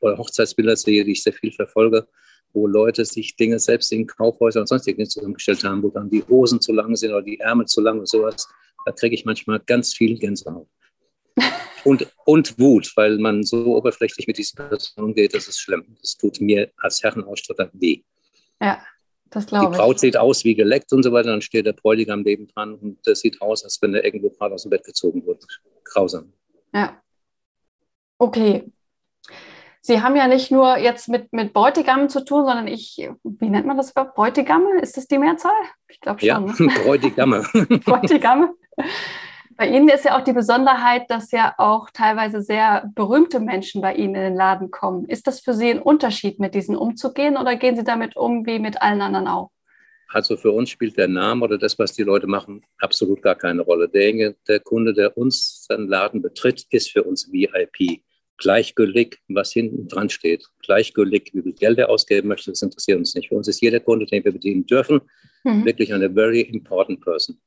oder 0.00 0.18
Hochzeitsbilder 0.18 0.76
sehe, 0.76 1.04
die 1.04 1.12
ich 1.12 1.22
sehr 1.22 1.32
viel 1.32 1.52
verfolge, 1.52 2.06
wo 2.52 2.66
Leute 2.66 3.04
sich 3.04 3.36
Dinge 3.36 3.58
selbst 3.58 3.90
in 3.92 4.06
Kaufhäusern 4.06 4.62
und 4.62 4.68
sonstige 4.68 4.96
Dinge 4.96 5.08
zusammengestellt 5.08 5.64
haben, 5.64 5.82
wo 5.82 5.88
dann 5.88 6.08
die 6.08 6.22
Hosen 6.28 6.60
zu 6.60 6.72
lang 6.72 6.94
sind 6.94 7.10
oder 7.10 7.22
die 7.22 7.40
Ärmel 7.40 7.66
zu 7.66 7.80
lang 7.80 7.98
oder 7.98 8.06
sowas, 8.06 8.48
da 8.84 8.92
kriege 8.92 9.14
ich 9.14 9.24
manchmal 9.24 9.60
ganz 9.60 9.94
viel 9.94 10.18
Gänsehaut. 10.18 10.68
Und, 11.84 12.08
und 12.24 12.58
Wut, 12.58 12.92
weil 12.96 13.18
man 13.18 13.42
so 13.42 13.76
oberflächlich 13.76 14.26
mit 14.26 14.38
diesen 14.38 14.56
Personen 14.56 15.08
umgeht, 15.08 15.34
das 15.34 15.48
ist 15.48 15.60
schlimm. 15.60 15.84
Das 16.00 16.16
tut 16.16 16.40
mir 16.40 16.72
als 16.78 17.02
Herrenausstatter 17.02 17.68
weh. 17.74 18.00
Ja, 18.60 18.82
das 19.30 19.46
glaube 19.46 19.64
ich. 19.66 19.70
Die 19.70 19.76
Braut 19.76 20.00
sieht 20.00 20.16
aus 20.16 20.44
wie 20.44 20.54
geleckt 20.54 20.92
und 20.92 21.02
so 21.02 21.12
weiter, 21.12 21.30
dann 21.30 21.42
steht 21.42 21.66
der 21.66 21.72
Bräutigam 21.72 22.22
neben 22.22 22.46
dran 22.48 22.74
und 22.74 22.98
das 23.06 23.20
sieht 23.20 23.40
aus, 23.40 23.64
als 23.64 23.80
wenn 23.82 23.94
er 23.94 24.04
irgendwo 24.04 24.30
gerade 24.30 24.54
aus 24.54 24.62
dem 24.62 24.70
Bett 24.70 24.84
gezogen 24.84 25.24
wurde. 25.26 25.40
Grausam. 25.84 26.32
Ja. 26.72 27.00
Okay, 28.18 28.64
Sie 29.86 30.00
haben 30.00 30.16
ja 30.16 30.26
nicht 30.28 30.50
nur 30.50 30.78
jetzt 30.78 31.10
mit, 31.10 31.30
mit 31.34 31.52
Bräutigammen 31.52 32.08
zu 32.08 32.24
tun, 32.24 32.46
sondern 32.46 32.66
ich, 32.66 33.06
wie 33.22 33.50
nennt 33.50 33.66
man 33.66 33.76
das 33.76 33.90
überhaupt? 33.90 34.14
Bräutigamme? 34.14 34.80
Ist 34.80 34.96
das 34.96 35.06
die 35.06 35.18
Mehrzahl? 35.18 35.52
Ich 35.88 36.00
glaube 36.00 36.20
schon. 36.20 36.26
Ja, 36.26 36.40
ne? 36.40 36.54
Bräutigamme. 36.84 37.42
Bräutigamme. 37.84 38.54
Bei 39.56 39.68
Ihnen 39.68 39.88
ist 39.88 40.04
ja 40.04 40.18
auch 40.18 40.24
die 40.24 40.32
Besonderheit, 40.32 41.08
dass 41.10 41.30
ja 41.30 41.54
auch 41.58 41.90
teilweise 41.90 42.42
sehr 42.42 42.90
berühmte 42.94 43.38
Menschen 43.38 43.82
bei 43.82 43.94
Ihnen 43.94 44.14
in 44.14 44.22
den 44.22 44.34
Laden 44.34 44.70
kommen. 44.70 45.04
Ist 45.04 45.26
das 45.26 45.40
für 45.40 45.54
Sie 45.54 45.70
ein 45.70 45.80
Unterschied, 45.80 46.40
mit 46.40 46.54
diesen 46.54 46.76
umzugehen 46.76 47.36
oder 47.36 47.54
gehen 47.56 47.76
Sie 47.76 47.84
damit 47.84 48.16
um 48.16 48.46
wie 48.46 48.58
mit 48.58 48.82
allen 48.82 49.00
anderen 49.00 49.28
auch? 49.28 49.50
Also 50.08 50.36
für 50.36 50.52
uns 50.52 50.70
spielt 50.70 50.96
der 50.96 51.08
Name 51.08 51.44
oder 51.44 51.58
das, 51.58 51.78
was 51.78 51.92
die 51.92 52.02
Leute 52.02 52.26
machen, 52.26 52.62
absolut 52.78 53.22
gar 53.22 53.34
keine 53.34 53.62
Rolle. 53.62 53.88
Der, 53.88 54.34
der 54.46 54.60
Kunde, 54.60 54.92
der 54.92 55.16
uns 55.16 55.66
seinen 55.68 55.88
Laden 55.88 56.22
betritt, 56.22 56.66
ist 56.70 56.90
für 56.90 57.02
uns 57.02 57.32
VIP 57.32 58.02
gleichgültig, 58.36 59.18
was 59.28 59.52
hinten 59.52 59.88
dran 59.88 60.10
steht. 60.10 60.46
Gleichgültig, 60.62 61.30
wie 61.32 61.42
viel 61.42 61.52
Geld 61.52 61.78
er 61.78 61.90
ausgeben 61.90 62.28
möchte, 62.28 62.50
das 62.50 62.62
interessiert 62.62 62.98
uns 62.98 63.14
nicht. 63.14 63.28
Für 63.28 63.36
uns 63.36 63.48
ist 63.48 63.60
jeder 63.60 63.80
Kunde, 63.80 64.06
den 64.06 64.24
wir 64.24 64.32
bedienen 64.32 64.66
dürfen, 64.66 65.00
mhm. 65.44 65.64
wirklich 65.64 65.92
eine 65.92 66.10
very 66.10 66.40
important 66.40 67.00
person. 67.00 67.38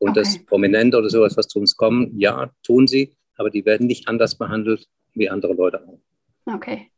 Und 0.00 0.10
okay. 0.10 0.20
das 0.20 0.44
Prominente 0.44 0.96
oder 0.96 1.10
sowas, 1.10 1.36
was 1.36 1.46
zu 1.46 1.60
uns 1.60 1.76
kommen, 1.76 2.18
ja, 2.18 2.50
tun 2.62 2.86
sie, 2.86 3.14
aber 3.36 3.50
die 3.50 3.64
werden 3.64 3.86
nicht 3.86 4.08
anders 4.08 4.36
behandelt 4.36 4.88
wie 5.14 5.28
andere 5.28 5.52
Leute 5.52 5.86
auch. 5.86 6.00
Okay. 6.46 6.90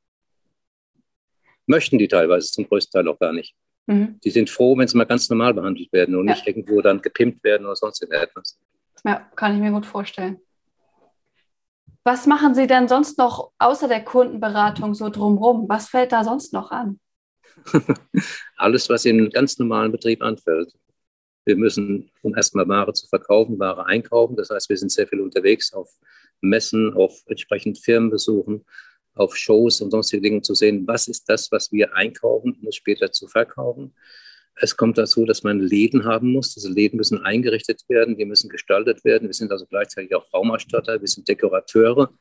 Möchten 1.67 1.99
die 1.99 2.09
teilweise 2.09 2.51
zum 2.51 2.69
größten 2.69 2.93
Teil 2.93 3.09
auch 3.09 3.19
gar 3.19 3.33
nicht. 3.33 3.55
Mhm. 3.87 4.21
Die 4.23 4.31
sind 4.31 4.49
froh, 4.49 4.77
wenn 4.79 4.87
sie 4.87 4.97
mal 4.97 5.05
ganz 5.05 5.29
normal 5.29 5.53
behandelt 5.53 5.93
werden 5.93 6.15
und 6.15 6.29
ja. 6.29 6.35
nicht 6.35 6.47
irgendwo 6.47 6.81
dann 6.81 7.03
gepimpt 7.03 7.43
werden 7.43 7.67
oder 7.67 7.77
sonst 7.77 8.01
irgendetwas. 8.03 8.59
Ja, 9.05 9.29
kann 9.35 9.55
ich 9.55 9.61
mir 9.61 9.73
gut 9.73 9.87
vorstellen. 9.87 10.41
Was 12.05 12.27
machen 12.27 12.55
Sie 12.55 12.67
denn 12.67 12.89
sonst 12.89 13.19
noch 13.19 13.53
außer 13.59 13.87
der 13.87 14.05
Kundenberatung 14.05 14.95
so 14.95 15.09
drumherum? 15.09 15.69
Was 15.69 15.89
fällt 15.89 16.13
da 16.13 16.25
sonst 16.25 16.53
noch 16.53 16.71
an? 16.71 16.99
Alles, 18.57 18.89
was 18.89 19.05
im 19.05 19.31
ganz 19.31 19.59
normalen 19.59 19.93
Betrieb 19.93 20.23
anfällt. 20.23 20.73
Wir 21.45 21.57
müssen, 21.57 22.11
um 22.23 22.37
erstmal 22.37 22.69
Ware 22.69 22.93
zu 22.93 23.07
verkaufen, 23.09 23.59
Ware 23.59 23.87
einkaufen. 23.87 24.37
Das 24.37 24.51
heißt, 24.51 24.69
wir 24.69 24.77
sind 24.77 24.93
sehr 24.93 25.07
viel 25.07 25.21
unterwegs 25.21 25.73
auf 25.73 25.91
Messen, 26.41 26.93
auf 26.95 27.23
entsprechend 27.27 27.79
Firmenbesuchen, 27.79 28.65
auf 29.15 29.37
Shows 29.37 29.81
und 29.81 29.91
sonstige 29.91 30.23
Dinge 30.23 30.43
zu 30.43 30.55
sehen, 30.55 30.87
was 30.87 31.09
ist 31.09 31.29
das, 31.29 31.51
was 31.53 31.73
wir 31.73 31.95
einkaufen, 31.95 32.57
um 32.61 32.69
es 32.69 32.77
später 32.77 33.13
zu 33.13 33.29
verkaufen. 33.29 33.95
Es 34.55 34.77
kommt 34.77 34.99
dazu, 34.99 35.25
dass 35.25 35.43
man 35.43 35.61
Läden 35.61 36.05
haben 36.05 36.33
muss. 36.33 36.55
Diese 36.55 36.71
Läden 36.71 36.99
müssen 36.99 37.19
eingerichtet 37.19 37.83
werden, 37.89 38.17
die 38.17 38.25
müssen 38.25 38.51
gestaltet 38.51 39.05
werden. 39.05 39.29
Wir 39.29 39.35
sind 39.35 39.51
also 39.51 39.67
gleichzeitig 39.67 40.15
auch 40.15 40.33
Raumausstatter, 40.33 41.01
wir 41.01 41.09
sind 41.09 41.27
Dekorateure. 41.29 42.13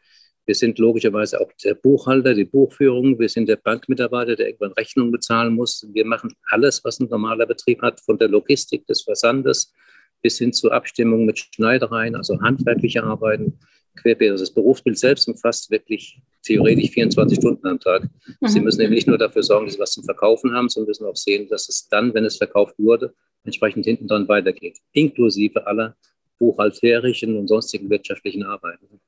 Wir 0.45 0.55
sind 0.55 0.79
logischerweise 0.79 1.39
auch 1.39 1.51
der 1.63 1.75
Buchhalter, 1.75 2.33
die 2.33 2.45
Buchführung. 2.45 3.19
Wir 3.19 3.29
sind 3.29 3.47
der 3.47 3.57
Bankmitarbeiter, 3.57 4.35
der 4.35 4.47
irgendwann 4.47 4.73
Rechnungen 4.73 5.11
bezahlen 5.11 5.53
muss. 5.53 5.87
Wir 5.93 6.05
machen 6.05 6.33
alles, 6.49 6.83
was 6.83 6.99
ein 6.99 7.07
normaler 7.09 7.45
Betrieb 7.45 7.81
hat, 7.81 8.01
von 8.01 8.17
der 8.17 8.27
Logistik 8.27 8.85
des 8.87 9.03
Versandes 9.03 9.73
bis 10.21 10.37
hin 10.37 10.53
zu 10.53 10.71
Abstimmung 10.71 11.25
mit 11.25 11.39
Schneidereien, 11.39 12.15
also 12.15 12.39
handwerkliche 12.41 13.03
Arbeiten, 13.03 13.59
querbeet. 13.95 14.31
Also 14.31 14.43
das 14.43 14.53
Berufsbild 14.53 14.97
selbst 14.97 15.27
umfasst 15.27 15.69
wirklich 15.71 16.21
theoretisch 16.43 16.91
24 16.91 17.37
Stunden 17.37 17.67
am 17.67 17.79
Tag. 17.79 18.03
Mhm. 18.39 18.47
Sie 18.47 18.59
müssen 18.59 18.81
eben 18.81 18.93
nicht 18.93 19.07
nur 19.07 19.17
dafür 19.17 19.43
sorgen, 19.43 19.65
dass 19.65 19.75
Sie 19.75 19.79
was 19.79 19.91
zum 19.91 20.03
Verkaufen 20.03 20.53
haben, 20.53 20.69
sondern 20.69 20.89
müssen 20.89 21.05
auch 21.05 21.15
sehen, 21.15 21.47
dass 21.49 21.69
es 21.69 21.87
dann, 21.89 22.13
wenn 22.13 22.25
es 22.25 22.37
verkauft 22.37 22.75
wurde, 22.77 23.13
entsprechend 23.43 23.85
hinten 23.85 24.07
dran 24.07 24.27
weitergeht, 24.27 24.77
inklusive 24.91 25.65
aller 25.65 25.95
buchhalterischen 26.39 27.37
und 27.37 27.47
sonstigen 27.47 27.89
wirtschaftlichen 27.89 28.43
Arbeiten. 28.43 28.99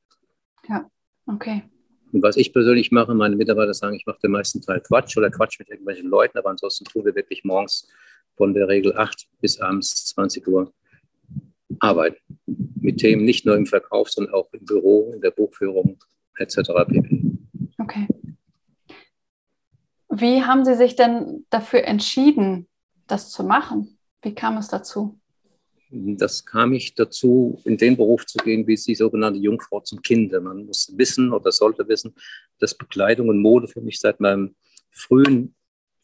Ja, 0.68 0.90
okay. 1.28 1.64
Und 2.12 2.22
was 2.22 2.38
ich 2.38 2.54
persönlich 2.54 2.92
mache, 2.92 3.14
meine 3.16 3.36
Mitarbeiter 3.36 3.74
sagen, 3.74 3.96
ich 3.96 4.06
mache 4.06 4.20
den 4.24 4.32
meisten 4.32 4.62
Teil 4.62 4.82
Quatsch 4.82 5.18
oder 5.18 5.32
Quatsch 5.32 5.60
mit 5.60 5.70
irgendwelchen 5.70 6.10
Leuten, 6.10 6.38
aber 6.38 6.52
ansonsten 6.52 6.86
tun 6.86 7.06
wir 7.06 7.16
wirklich 7.16 7.44
morgens 7.44 7.90
von 8.36 8.54
der 8.54 8.68
Regel 8.68 8.96
8 8.96 9.28
bis 9.42 9.60
abends 9.60 10.06
20 10.08 10.48
Uhr 10.48 10.72
arbeiten. 11.80 12.18
Mit 12.80 13.00
Themen 13.00 13.26
nicht 13.26 13.46
nur 13.46 13.56
im 13.56 13.66
Verkauf, 13.66 14.10
sondern 14.12 14.34
auch 14.34 14.54
im 14.54 14.64
Büro, 14.66 15.12
in 15.14 15.22
der 15.22 15.32
Buchführung 15.32 15.98
etc. 16.38 16.58
pp. 16.88 17.22
Okay. 17.80 18.08
Wie 20.10 20.44
haben 20.44 20.66
Sie 20.66 20.76
sich 20.76 20.96
denn 20.96 21.46
dafür 21.50 21.86
entschieden, 21.86 22.68
das 23.08 23.32
zu 23.32 23.44
machen? 23.44 23.98
Wie 24.22 24.36
kam 24.36 24.58
es 24.58 24.68
dazu? 24.68 25.20
Das 25.96 26.44
kam 26.44 26.74
ich 26.74 26.96
dazu, 26.96 27.62
in 27.66 27.78
den 27.78 27.96
Beruf 27.96 28.26
zu 28.26 28.40
gehen, 28.40 28.66
wie 28.66 28.76
die 28.76 28.96
sogenannte 28.96 29.40
Jungfrau 29.40 29.80
zum 29.82 30.02
Kinde. 30.02 30.42
Man 30.42 30.66
muss 30.66 30.92
wissen 30.98 31.32
oder 31.32 31.52
sollte 31.52 31.88
wissen, 31.88 32.16
dass 32.58 32.76
Bekleidung 32.76 33.30
und 33.30 33.38
Mode 33.38 33.68
für 33.68 33.80
mich 33.80 34.00
seit 34.00 34.20
meinem 34.20 34.56
frühen 34.90 35.54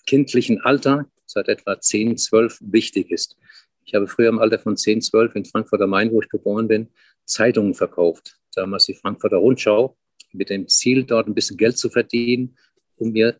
kindlichen 0.05 0.61
Alter, 0.61 1.07
seit 1.25 1.47
etwa 1.47 1.81
10, 1.81 2.17
12, 2.17 2.59
wichtig 2.61 3.09
ist. 3.09 3.35
Ich 3.83 3.95
habe 3.95 4.07
früher 4.07 4.29
im 4.29 4.37
Alter 4.37 4.59
von 4.59 4.77
10, 4.77 5.01
12 5.01 5.33
in 5.33 5.45
Frankfurt 5.45 5.81
am 5.81 5.89
Main, 5.89 6.11
wo 6.11 6.21
ich 6.21 6.29
geboren 6.29 6.67
bin, 6.67 6.89
Zeitungen 7.25 7.73
verkauft. 7.73 8.37
Damals 8.53 8.85
die 8.85 8.93
Frankfurter 8.93 9.37
Rundschau 9.37 9.97
mit 10.33 10.51
dem 10.51 10.67
Ziel, 10.67 11.03
dort 11.03 11.25
ein 11.25 11.33
bisschen 11.33 11.57
Geld 11.57 11.79
zu 11.79 11.89
verdienen, 11.89 12.55
um 12.97 13.11
mir 13.11 13.39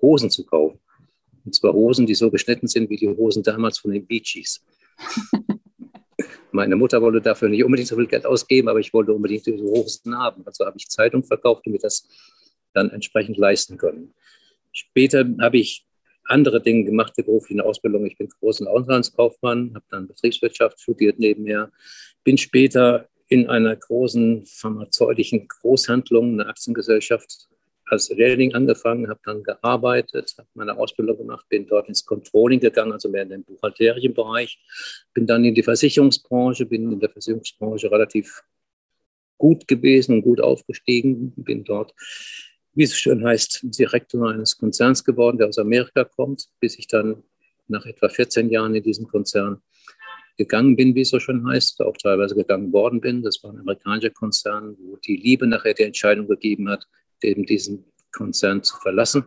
Hosen 0.00 0.30
zu 0.30 0.46
kaufen. 0.46 0.80
Und 1.44 1.54
zwar 1.54 1.74
Hosen, 1.74 2.06
die 2.06 2.14
so 2.14 2.30
geschnitten 2.30 2.68
sind 2.68 2.88
wie 2.88 2.96
die 2.96 3.08
Hosen 3.08 3.42
damals 3.42 3.76
von 3.78 3.90
den 3.90 4.06
Bee. 4.06 4.22
Meine 6.52 6.76
Mutter 6.76 7.00
wollte 7.00 7.20
dafür 7.20 7.48
nicht 7.48 7.64
unbedingt 7.64 7.88
so 7.88 7.96
viel 7.96 8.06
Geld 8.06 8.26
ausgeben, 8.26 8.68
aber 8.68 8.80
ich 8.80 8.92
wollte 8.92 9.12
unbedingt 9.12 9.46
diese 9.46 9.62
Hosen 9.62 10.16
haben. 10.16 10.42
Also 10.46 10.64
habe 10.66 10.76
ich 10.78 10.88
Zeitung 10.88 11.22
verkauft 11.22 11.66
und 11.66 11.72
mir 11.72 11.78
das 11.78 12.06
dann 12.72 12.90
entsprechend 12.90 13.36
leisten 13.36 13.76
können. 13.76 14.14
Später 14.72 15.24
habe 15.40 15.58
ich 15.58 15.86
andere 16.26 16.60
Dinge 16.62 16.84
gemacht, 16.84 17.14
die 17.16 17.22
berufliche 17.22 17.64
Ausbildung. 17.64 18.06
Ich 18.06 18.16
bin 18.16 18.28
großen 18.28 18.66
Auslandskaufmann, 18.66 19.72
habe 19.74 19.84
dann 19.90 20.06
Betriebswirtschaft 20.06 20.80
studiert 20.80 21.18
nebenher, 21.18 21.70
bin 22.24 22.38
später 22.38 23.08
in 23.28 23.48
einer 23.48 23.76
großen 23.76 24.44
pharmazeutischen 24.46 25.48
Großhandlung, 25.48 26.34
einer 26.34 26.48
Aktiengesellschaft, 26.48 27.48
als 27.90 28.08
Lehrling 28.10 28.54
angefangen, 28.54 29.08
habe 29.08 29.20
dann 29.24 29.42
gearbeitet, 29.42 30.34
habe 30.38 30.48
meine 30.54 30.76
Ausbildung 30.76 31.18
gemacht, 31.18 31.46
bin 31.48 31.66
dort 31.66 31.88
ins 31.88 32.04
Controlling 32.04 32.60
gegangen, 32.60 32.92
also 32.92 33.08
mehr 33.08 33.22
in 33.22 33.30
den 33.30 33.44
buchhalterischen 33.44 34.14
Bereich, 34.14 34.58
bin 35.14 35.26
dann 35.26 35.44
in 35.44 35.54
die 35.54 35.62
Versicherungsbranche, 35.62 36.66
bin 36.66 36.92
in 36.92 37.00
der 37.00 37.10
Versicherungsbranche 37.10 37.90
relativ 37.90 38.42
gut 39.38 39.66
gewesen 39.66 40.16
und 40.16 40.22
gut 40.22 40.40
aufgestiegen, 40.40 41.32
bin 41.36 41.64
dort 41.64 41.94
wie 42.74 42.84
es 42.84 42.96
schön 42.96 43.24
heißt, 43.24 43.60
Direktor 43.78 44.30
eines 44.30 44.56
Konzerns 44.56 45.04
geworden, 45.04 45.38
der 45.38 45.48
aus 45.48 45.58
Amerika 45.58 46.04
kommt, 46.04 46.48
bis 46.60 46.78
ich 46.78 46.86
dann 46.86 47.22
nach 47.68 47.84
etwa 47.86 48.08
14 48.08 48.50
Jahren 48.50 48.74
in 48.74 48.82
diesem 48.82 49.06
Konzern 49.06 49.60
gegangen 50.36 50.76
bin, 50.76 50.94
wie 50.94 51.02
es 51.02 51.10
so 51.10 51.20
schön 51.20 51.46
heißt, 51.46 51.82
auch 51.82 51.96
teilweise 51.96 52.34
gegangen 52.34 52.72
worden 52.72 53.00
bin. 53.00 53.22
Das 53.22 53.42
war 53.42 53.52
ein 53.52 53.58
amerikanischer 53.58 54.10
Konzern, 54.10 54.76
wo 54.78 54.96
die 54.96 55.16
Liebe 55.16 55.46
nachher 55.46 55.74
die 55.74 55.82
Entscheidung 55.82 56.26
gegeben 56.26 56.68
hat, 56.68 56.86
eben 57.24 57.46
diesen 57.46 57.84
Konzern 58.12 58.62
zu 58.62 58.76
verlassen, 58.76 59.26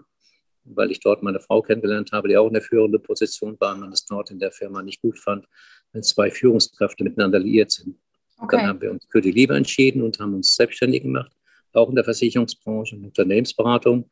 weil 0.66 0.92
ich 0.92 1.00
dort 1.00 1.24
meine 1.24 1.40
Frau 1.40 1.62
kennengelernt 1.62 2.12
habe, 2.12 2.28
die 2.28 2.38
auch 2.38 2.48
in 2.48 2.54
der 2.54 2.62
führenden 2.62 3.02
Position 3.02 3.58
war 3.60 3.74
und 3.74 3.82
man 3.82 3.92
es 3.92 4.06
dort 4.06 4.32
in 4.32 4.40
der 4.40 4.52
Firma 4.52 4.82
nicht 4.82 5.02
gut 5.02 5.20
fand, 5.20 5.46
wenn 5.92 6.04
zwei 6.04 6.32
Führungskräfte 6.32 7.04
miteinander 7.04 7.40
liiert 7.40 7.72
sind. 7.72 7.98
Okay. 8.38 8.58
Dann 8.58 8.68
haben 8.68 8.82
wir 8.82 8.92
uns 8.92 9.06
für 9.10 9.22
die 9.22 9.32
Liebe 9.32 9.56
entschieden 9.56 10.02
und 10.02 10.20
haben 10.20 10.34
uns 10.34 10.56
selbstständig 10.56 11.04
gemacht 11.04 11.32
auch 11.74 11.90
in 11.90 11.96
der 11.96 12.04
Versicherungsbranche 12.04 12.96
und 12.96 13.06
Unternehmensberatung, 13.06 14.10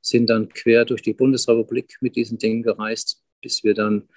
sind 0.00 0.28
dann 0.28 0.48
quer 0.48 0.84
durch 0.84 1.02
die 1.02 1.14
Bundesrepublik 1.14 1.96
mit 2.00 2.16
diesen 2.16 2.38
Dingen 2.38 2.62
gereist, 2.62 3.22
bis 3.40 3.64
wir 3.64 3.74
dann 3.74 4.08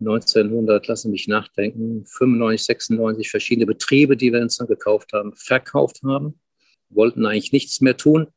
1900, 0.00 0.86
lassen 0.86 1.10
mich 1.10 1.28
nachdenken, 1.28 2.04
95, 2.06 2.64
96 2.66 3.30
verschiedene 3.30 3.66
Betriebe, 3.66 4.16
die 4.16 4.32
wir 4.32 4.40
uns 4.40 4.56
dann 4.56 4.66
gekauft 4.66 5.12
haben, 5.12 5.32
verkauft 5.34 6.00
haben, 6.04 6.40
wollten 6.88 7.24
eigentlich 7.24 7.52
nichts 7.52 7.80
mehr 7.80 7.96
tun. 7.96 8.28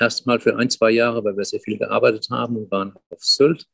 Erstmal 0.00 0.40
für 0.40 0.56
ein, 0.56 0.70
zwei 0.70 0.90
Jahre, 0.90 1.24
weil 1.24 1.36
wir 1.36 1.44
sehr 1.44 1.60
viel 1.60 1.78
gearbeitet 1.78 2.28
haben 2.30 2.56
und 2.56 2.70
waren 2.70 2.94
auf 3.10 3.22
Sylt, 3.22 3.66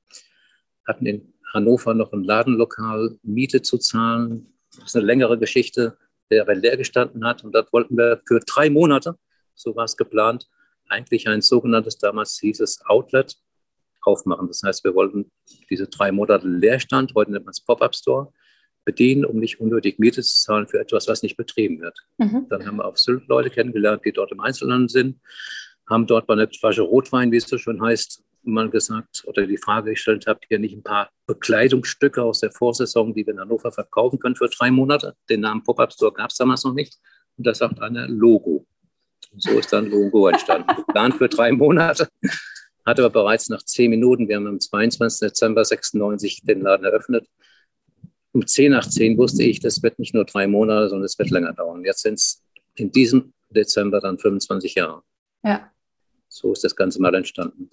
hatten 0.86 1.06
in 1.06 1.34
Hannover 1.52 1.94
noch 1.94 2.12
ein 2.12 2.24
Ladenlokal, 2.24 3.18
Miete 3.22 3.62
zu 3.62 3.78
zahlen. 3.78 4.54
Das 4.76 4.86
ist 4.86 4.96
eine 4.96 5.04
längere 5.04 5.38
Geschichte, 5.38 5.96
der 6.30 6.42
aber 6.42 6.54
leer 6.54 6.76
gestanden 6.76 7.24
hat. 7.24 7.44
Und 7.44 7.54
dort 7.54 7.72
wollten 7.72 7.96
wir 7.96 8.22
für 8.26 8.40
drei 8.40 8.70
Monate 8.70 9.18
so 9.54 9.74
war 9.76 9.84
es 9.84 9.96
geplant, 9.96 10.48
eigentlich 10.88 11.28
ein 11.28 11.40
sogenanntes, 11.40 11.98
damals 11.98 12.38
hieß 12.40 12.60
es 12.60 12.84
Outlet, 12.86 13.36
aufmachen. 14.02 14.48
Das 14.48 14.62
heißt, 14.62 14.84
wir 14.84 14.94
wollten 14.94 15.30
diese 15.70 15.86
drei 15.86 16.12
Monate 16.12 16.46
Leerstand, 16.46 17.14
heute 17.14 17.32
nennt 17.32 17.46
man 17.46 17.52
es 17.52 17.62
Pop-Up 17.62 17.94
Store, 17.94 18.32
bedienen, 18.84 19.24
um 19.24 19.38
nicht 19.38 19.60
unnötig 19.60 19.98
Miete 19.98 20.22
zu 20.22 20.36
zahlen 20.42 20.68
für 20.68 20.78
etwas, 20.78 21.08
was 21.08 21.22
nicht 21.22 21.38
betrieben 21.38 21.80
wird. 21.80 21.98
Mhm. 22.18 22.46
Dann 22.50 22.66
haben 22.66 22.76
wir 22.76 22.84
auf 22.84 22.98
Sylt 22.98 23.26
Leute 23.28 23.48
kennengelernt, 23.48 24.02
die 24.04 24.12
dort 24.12 24.30
im 24.30 24.40
Einzelhandel 24.40 24.90
sind, 24.90 25.20
haben 25.88 26.06
dort 26.06 26.26
bei 26.26 26.34
einer 26.34 26.48
Flasche 26.48 26.82
Rotwein, 26.82 27.30
wie 27.32 27.36
es 27.36 27.46
so 27.46 27.58
schön 27.58 27.82
heißt, 27.82 28.22
mal 28.42 28.68
gesagt 28.68 29.24
oder 29.26 29.46
die 29.46 29.56
Frage 29.56 29.90
gestellt, 29.90 30.26
habt 30.26 30.46
ihr 30.50 30.58
nicht 30.58 30.76
ein 30.76 30.82
paar 30.82 31.10
Bekleidungsstücke 31.26 32.22
aus 32.22 32.40
der 32.40 32.50
Vorsaison, 32.50 33.14
die 33.14 33.26
wir 33.26 33.32
in 33.32 33.40
Hannover 33.40 33.72
verkaufen 33.72 34.18
können 34.18 34.36
für 34.36 34.48
drei 34.48 34.70
Monate? 34.70 35.14
Den 35.28 35.40
Namen 35.40 35.62
Pop-Up 35.62 35.92
Store 35.92 36.12
gab 36.12 36.30
es 36.30 36.36
damals 36.36 36.64
noch 36.64 36.74
nicht. 36.74 36.98
Und 37.36 37.46
da 37.46 37.54
sagt 37.54 37.80
einer 37.80 38.06
Logo. 38.06 38.66
Und 39.32 39.42
so 39.42 39.58
ist 39.58 39.72
dann 39.72 39.90
Logo 39.90 40.28
entstanden. 40.28 40.68
Geplant 40.76 41.16
für 41.16 41.28
drei 41.28 41.52
Monate, 41.52 42.08
hat 42.84 43.00
aber 43.00 43.10
bereits 43.10 43.48
nach 43.48 43.62
zehn 43.62 43.90
Minuten, 43.90 44.28
wir 44.28 44.36
haben 44.36 44.46
am 44.46 44.60
22. 44.60 45.28
Dezember 45.28 45.64
96 45.64 46.42
den 46.42 46.60
Laden 46.60 46.84
eröffnet, 46.84 47.26
um 48.32 48.46
zehn 48.46 48.72
nach 48.72 48.88
zehn 48.88 49.16
wusste 49.16 49.44
ich, 49.44 49.60
das 49.60 49.82
wird 49.82 49.98
nicht 49.98 50.12
nur 50.12 50.24
drei 50.24 50.46
Monate, 50.46 50.90
sondern 50.90 51.06
es 51.06 51.18
wird 51.18 51.30
länger 51.30 51.52
dauern. 51.52 51.84
Jetzt 51.84 52.02
sind 52.02 52.14
es 52.14 52.42
in 52.74 52.90
diesem 52.90 53.32
Dezember 53.48 54.00
dann 54.00 54.18
25 54.18 54.74
Jahre. 54.74 55.02
Ja. 55.44 55.70
So 56.34 56.52
ist 56.52 56.64
das 56.64 56.74
Ganze 56.74 57.00
mal 57.00 57.14
entstanden. 57.14 57.70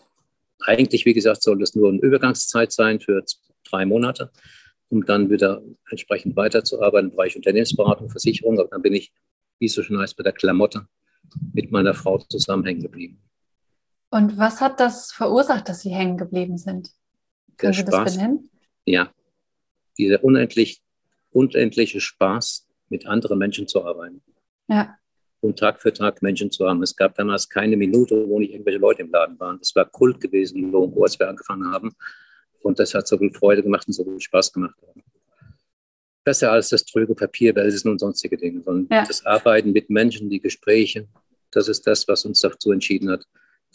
Eigentlich, 0.60 1.08
wie 1.08 1.16
gesagt, 1.16 1.42
soll 1.42 1.64
es 1.64 1.74
nur 1.74 1.90
eine 1.90 2.00
Übergangszeit 2.00 2.72
sein 2.72 3.00
für 3.00 3.24
drei 3.64 3.88
Monate, 3.88 4.32
um 4.90 5.04
dann 5.04 5.32
wieder 5.32 5.64
entsprechend 5.90 6.36
weiterzuarbeiten 6.36 7.10
im 7.10 7.16
Bereich 7.16 7.36
Unternehmensberatung, 7.36 8.10
Versicherung. 8.10 8.60
Aber 8.60 8.70
dann 8.70 8.84
bin 8.84 8.94
ich, 8.94 9.12
wie 9.58 9.66
es 9.66 9.74
so 9.74 9.82
schön 9.82 9.98
heißt, 9.98 10.16
bei 10.16 10.22
der 10.22 10.34
Klamotte 10.34 10.88
mit 11.54 11.72
meiner 11.72 11.96
Frau 11.96 12.20
zusammen 12.20 12.64
hängen 12.64 12.84
geblieben. 12.84 13.20
Und 14.12 14.38
was 14.38 14.62
hat 14.62 14.80
das 14.80 15.12
verursacht, 15.12 15.68
dass 15.68 15.82
Sie 15.82 15.90
hängen 15.90 16.18
geblieben 16.18 16.60
sind? 16.60 16.92
Können 17.58 17.74
Sie 17.74 17.84
das 17.84 18.14
benennen? 18.14 18.52
Ja, 18.86 19.12
dieser 19.98 20.24
unendlich, 20.24 20.84
unendliche 21.32 22.00
Spaß, 22.00 22.68
mit 22.90 23.08
anderen 23.08 23.40
Menschen 23.40 23.68
zu 23.68 23.84
arbeiten. 23.84 24.22
Ja. 24.68 24.98
Und 25.42 25.60
Tag 25.60 25.82
für 25.82 25.92
Tag 25.92 26.22
Menschen 26.22 26.52
zu 26.52 26.68
haben. 26.68 26.82
Es 26.84 26.96
gab 26.96 27.16
damals 27.16 27.50
keine 27.50 27.76
Minute, 27.76 28.28
wo 28.28 28.40
nicht 28.40 28.54
irgendwelche 28.54 28.80
Leute 28.80 29.02
im 29.02 29.12
Laden 29.12 29.40
waren. 29.40 29.60
Es 29.62 29.76
war 29.76 29.86
Kult 29.86 30.22
gewesen, 30.22 30.72
wo, 30.72 31.04
als 31.04 31.20
wir 31.20 31.28
angefangen 31.28 31.72
haben. 31.72 31.94
Und 32.62 32.80
das 32.80 32.94
hat 32.94 33.08
so 33.08 33.18
viel 33.18 33.34
Freude 33.34 33.64
gemacht 33.64 33.88
und 33.88 33.94
so 33.94 34.04
viel 34.04 34.20
Spaß 34.20 34.54
gemacht. 34.54 34.76
Besser 36.24 36.52
als 36.52 36.70
das 36.70 36.86
trüge 36.86 37.16
Papierwälzen 37.16 37.90
und 37.90 38.00
sonstige 38.00 38.38
Dinge, 38.38 38.62
sondern 38.62 38.88
ja. 38.96 39.06
das 39.06 39.26
Arbeiten 39.26 39.72
mit 39.72 39.90
Menschen, 39.90 40.30
die 40.30 40.40
Gespräche, 40.40 41.08
das 41.50 41.68
ist 41.68 41.88
das, 41.88 42.08
was 42.08 42.24
uns 42.26 42.40
dazu 42.40 42.72
entschieden 42.72 43.10
hat, 43.10 43.26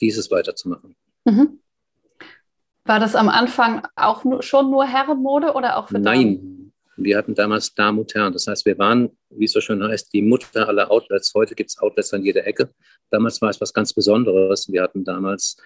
dieses 0.00 0.30
weiterzumachen. 0.30 0.94
Mhm. 1.24 1.58
War 2.84 3.00
das 3.00 3.16
am 3.16 3.28
Anfang 3.28 3.82
auch 3.96 4.22
nur, 4.24 4.44
schon 4.44 4.70
nur 4.70 4.86
Herrenmode 4.86 5.54
oder 5.54 5.76
auch 5.76 5.88
für? 5.88 5.98
Nein, 5.98 6.65
wir 6.96 7.18
hatten 7.18 7.34
damals 7.34 7.72
Herren. 7.76 8.32
Das 8.32 8.46
heißt, 8.46 8.64
wir 8.66 8.78
waren, 8.78 9.10
wie 9.30 9.44
es 9.44 9.52
so 9.52 9.60
schön 9.60 9.82
heißt, 9.82 10.12
die 10.12 10.22
Mutter 10.22 10.68
aller 10.68 10.90
Outlets. 10.90 11.32
Heute 11.34 11.54
gibt 11.54 11.70
es 11.70 11.78
Outlets 11.78 12.12
an 12.14 12.24
jeder 12.24 12.46
Ecke. 12.46 12.70
Damals 13.10 13.40
war 13.42 13.50
es 13.50 13.60
was 13.60 13.72
ganz 13.72 13.92
Besonderes. 13.92 14.70
Wir 14.70 14.82
hatten 14.82 15.04
damals 15.04 15.56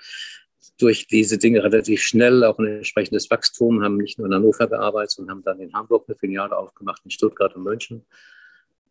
durch 0.79 1.07
diese 1.07 1.39
Dinge 1.39 1.63
relativ 1.63 2.03
schnell 2.03 2.43
auch 2.45 2.59
ein 2.59 2.67
entsprechendes 2.67 3.31
Wachstum, 3.31 3.83
haben 3.83 3.97
nicht 3.97 4.19
nur 4.19 4.27
in 4.27 4.35
Hannover 4.35 4.67
gearbeitet, 4.67 5.13
sondern 5.13 5.37
haben 5.37 5.45
dann 5.45 5.61
in 5.61 5.73
Hamburg 5.73 6.05
eine 6.09 6.17
Filiale 6.17 6.57
aufgemacht, 6.57 7.03
in 7.05 7.11
Stuttgart 7.11 7.55
und 7.55 7.63
München. 7.63 8.05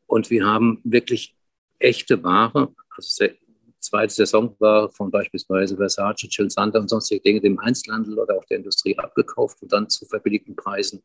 Und 0.05 0.29
wir 0.29 0.45
haben 0.45 0.81
wirklich 0.83 1.35
echte 1.79 2.23
Ware, 2.23 2.73
also 2.95 3.25
zweite 3.79 4.13
Saisonware 4.13 4.89
von 4.89 5.09
beispielsweise 5.09 5.77
Versace, 5.77 6.27
Jill 6.29 6.49
Sander 6.49 6.79
und 6.79 6.89
sonstige 6.89 7.21
Dinge 7.21 7.41
dem 7.41 7.59
Einzelhandel 7.59 8.19
oder 8.19 8.37
auch 8.37 8.45
der 8.45 8.57
Industrie 8.57 8.97
abgekauft 8.97 9.61
und 9.61 9.71
dann 9.71 9.89
zu 9.89 10.05
verbilligten 10.05 10.55
Preisen 10.55 11.01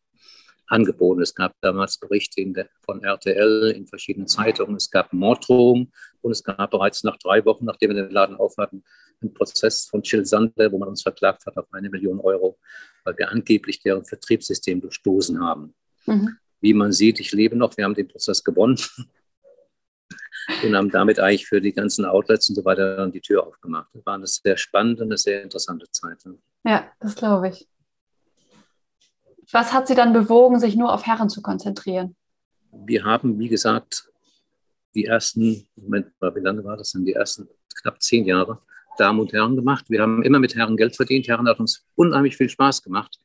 angeboten. 0.66 1.22
Es 1.22 1.34
gab 1.34 1.54
damals 1.60 1.98
Berichte 1.98 2.44
der, 2.46 2.68
von 2.84 3.02
RTL 3.02 3.72
in 3.76 3.86
verschiedenen 3.86 4.28
Zeitungen. 4.28 4.76
Es 4.76 4.90
gab 4.90 5.12
Morddrohungen 5.12 5.92
und 6.20 6.32
es 6.32 6.42
gab 6.42 6.70
bereits 6.70 7.04
nach 7.04 7.18
drei 7.18 7.44
Wochen, 7.44 7.64
nachdem 7.64 7.90
wir 7.90 8.02
den 8.02 8.10
Laden 8.10 8.36
aufhatten, 8.36 8.84
einen 9.20 9.34
Prozess 9.34 9.86
von 9.86 10.02
Chill 10.02 10.24
Sander, 10.24 10.70
wo 10.72 10.78
man 10.78 10.88
uns 10.88 11.02
verklagt 11.02 11.46
hat 11.46 11.56
auf 11.56 11.66
eine 11.72 11.90
Million 11.90 12.20
Euro, 12.20 12.58
weil 13.04 13.16
wir 13.18 13.30
angeblich 13.30 13.80
deren 13.80 14.04
Vertriebssystem 14.04 14.80
durchstoßen 14.80 15.40
haben. 15.40 15.74
Mhm. 16.06 16.36
Wie 16.60 16.74
man 16.74 16.92
sieht, 16.92 17.20
ich 17.20 17.32
lebe 17.32 17.56
noch, 17.56 17.76
wir 17.76 17.84
haben 17.84 17.94
den 17.94 18.08
Prozess 18.08 18.42
gewonnen 18.42 18.78
und 20.64 20.76
haben 20.76 20.90
damit 20.90 21.20
eigentlich 21.20 21.46
für 21.46 21.60
die 21.60 21.72
ganzen 21.72 22.04
Outlets 22.04 22.48
und 22.48 22.54
so 22.56 22.64
weiter 22.64 22.96
dann 22.96 23.12
die 23.12 23.20
Tür 23.20 23.46
aufgemacht. 23.46 23.88
Das 23.92 24.06
war 24.06 24.14
eine 24.14 24.26
sehr 24.26 24.56
spannende, 24.56 25.02
eine 25.02 25.18
sehr 25.18 25.42
interessante 25.42 25.90
Zeit. 25.90 26.24
Ja, 26.64 26.90
das 27.00 27.14
glaube 27.14 27.48
ich. 27.48 27.68
Was 29.54 29.72
hat 29.72 29.86
Sie 29.86 29.94
dann 29.94 30.12
bewogen, 30.12 30.58
sich 30.58 30.74
nur 30.74 30.92
auf 30.92 31.06
Herren 31.06 31.28
zu 31.28 31.40
konzentrieren? 31.40 32.16
Wir 32.72 33.04
haben, 33.04 33.38
wie 33.38 33.48
gesagt, 33.48 34.10
die 34.96 35.04
ersten, 35.04 35.68
Moment, 35.76 36.08
wie 36.20 36.40
lange 36.40 36.64
war 36.64 36.76
das 36.76 36.90
denn? 36.90 37.04
Die 37.04 37.12
ersten 37.12 37.48
knapp 37.80 38.02
zehn 38.02 38.24
Jahre 38.24 38.58
Damen 38.98 39.20
und 39.20 39.32
Herren 39.32 39.54
gemacht. 39.54 39.84
Wir 39.88 40.02
haben 40.02 40.24
immer 40.24 40.40
mit 40.40 40.56
Herren 40.56 40.76
Geld 40.76 40.96
verdient. 40.96 41.28
Herren 41.28 41.46
hat 41.48 41.60
uns 41.60 41.86
unheimlich 41.94 42.36
viel 42.36 42.48
Spaß 42.48 42.82
gemacht. 42.82 43.20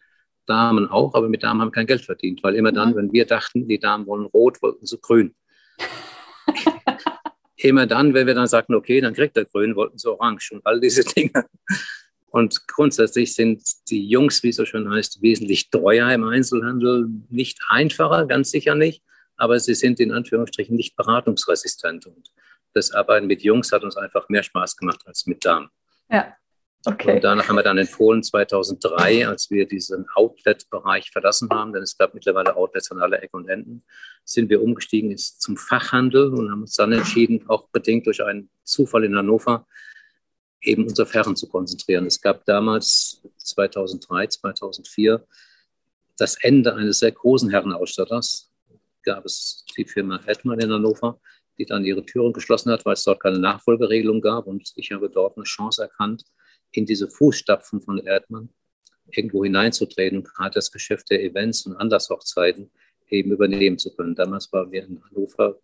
Damen 0.45 0.87
auch, 0.87 1.15
aber 1.15 1.29
mit 1.29 1.41
Damen 1.41 1.61
haben 1.61 1.69
wir 1.69 1.73
kein 1.73 1.87
Geld 1.87 2.05
verdient, 2.05 2.43
weil 2.43 2.53
immer 2.53 2.71
dann, 2.71 2.95
wenn 2.95 3.11
wir 3.11 3.25
dachten, 3.25 3.67
die 3.67 3.79
Damen 3.79 4.05
wollen 4.05 4.27
rot, 4.27 4.61
wollten 4.61 4.85
sie 4.85 4.99
grün. 4.99 5.33
immer 7.55 7.87
dann, 7.87 8.13
wenn 8.13 8.27
wir 8.27 8.35
dann 8.35 8.47
sagten, 8.47 8.75
okay, 8.75 9.01
dann 9.01 9.15
kriegt 9.15 9.35
er 9.35 9.45
grün, 9.45 9.75
wollten 9.75 9.97
sie 9.97 10.11
orange 10.11 10.51
und 10.51 10.63
all 10.63 10.79
diese 10.79 11.03
Dinge. 11.15 11.45
Und 12.29 12.67
grundsätzlich 12.67 13.33
sind 13.33 13.63
die 13.89 14.07
Jungs, 14.07 14.43
wie 14.43 14.49
es 14.49 14.57
so 14.57 14.65
schön 14.65 14.89
heißt, 14.89 15.21
wesentlich 15.21 15.69
teuer 15.69 16.11
im 16.11 16.23
Einzelhandel. 16.23 17.07
Nicht 17.29 17.59
einfacher, 17.69 18.25
ganz 18.25 18.51
sicher 18.51 18.75
nicht, 18.75 19.03
aber 19.37 19.59
sie 19.59 19.73
sind 19.73 19.99
in 19.99 20.11
Anführungsstrichen 20.11 20.75
nicht 20.75 20.95
beratungsresistent. 20.95 22.05
Und 22.05 22.31
das 22.73 22.91
Arbeiten 22.91 23.27
mit 23.27 23.41
Jungs 23.41 23.71
hat 23.71 23.83
uns 23.83 23.97
einfach 23.97 24.29
mehr 24.29 24.43
Spaß 24.43 24.77
gemacht 24.77 25.01
als 25.05 25.25
mit 25.25 25.43
Damen. 25.43 25.69
Ja. 26.09 26.35
Okay. 26.85 27.15
Und 27.15 27.23
danach 27.25 27.49
haben 27.49 27.57
wir 27.57 27.63
dann 27.63 27.77
empfohlen, 27.77 28.23
2003, 28.23 29.27
als 29.27 29.51
wir 29.51 29.67
diesen 29.67 30.05
Outlet-Bereich 30.15 31.11
verlassen 31.11 31.49
haben, 31.51 31.73
denn 31.73 31.83
es 31.83 31.97
gab 31.97 32.13
mittlerweile 32.13 32.55
Outlets 32.55 32.89
an 32.91 33.01
aller 33.01 33.21
Ecken 33.21 33.35
und 33.35 33.49
Enden, 33.49 33.83
sind 34.23 34.49
wir 34.49 34.63
umgestiegen 34.63 35.17
zum 35.17 35.57
Fachhandel 35.57 36.33
und 36.33 36.49
haben 36.49 36.61
uns 36.61 36.75
dann 36.75 36.93
entschieden, 36.93 37.43
auch 37.49 37.67
bedingt 37.69 38.07
durch 38.07 38.23
einen 38.23 38.49
Zufall 38.63 39.03
in 39.03 39.17
Hannover, 39.17 39.67
eben 40.61 40.87
uns 40.87 40.99
auf 40.99 41.13
Herren 41.13 41.35
zu 41.35 41.47
konzentrieren. 41.47 42.05
Es 42.05 42.21
gab 42.21 42.45
damals 42.45 43.21
2003, 43.37 44.27
2004 44.27 45.25
das 46.17 46.35
Ende 46.41 46.75
eines 46.75 46.99
sehr 46.99 47.11
großen 47.11 47.49
Herrenausstatters. 47.49 48.51
Gab 49.03 49.25
es 49.25 49.65
die 49.77 49.85
Firma 49.85 50.21
Hetman 50.25 50.59
in 50.59 50.71
Hannover, 50.71 51.19
die 51.57 51.65
dann 51.65 51.85
ihre 51.85 52.05
Türen 52.05 52.33
geschlossen 52.33 52.71
hat, 52.71 52.85
weil 52.85 52.93
es 52.93 53.03
dort 53.03 53.21
keine 53.21 53.39
Nachfolgeregelung 53.39 54.21
gab. 54.21 54.47
Und 54.47 54.71
ich 54.75 54.91
habe 54.91 55.09
dort 55.09 55.37
eine 55.37 55.45
Chance 55.45 55.83
erkannt, 55.83 56.25
in 56.71 56.85
diese 56.85 57.09
Fußstapfen 57.09 57.81
von 57.81 57.99
Erdmann 57.99 58.49
irgendwo 59.11 59.43
hineinzutreten 59.43 60.19
und 60.19 60.23
gerade 60.25 60.53
das 60.53 60.71
Geschäft 60.71 61.09
der 61.09 61.23
Events 61.23 61.65
und 61.65 61.75
Anlasshochzeiten 61.75 62.69
eben 63.09 63.31
übernehmen 63.31 63.77
zu 63.77 63.95
können. 63.95 64.13
Damals 64.13 64.51
waren 64.53 64.71
wir 64.71 64.83
in 64.83 65.01
Hannover 65.03 65.59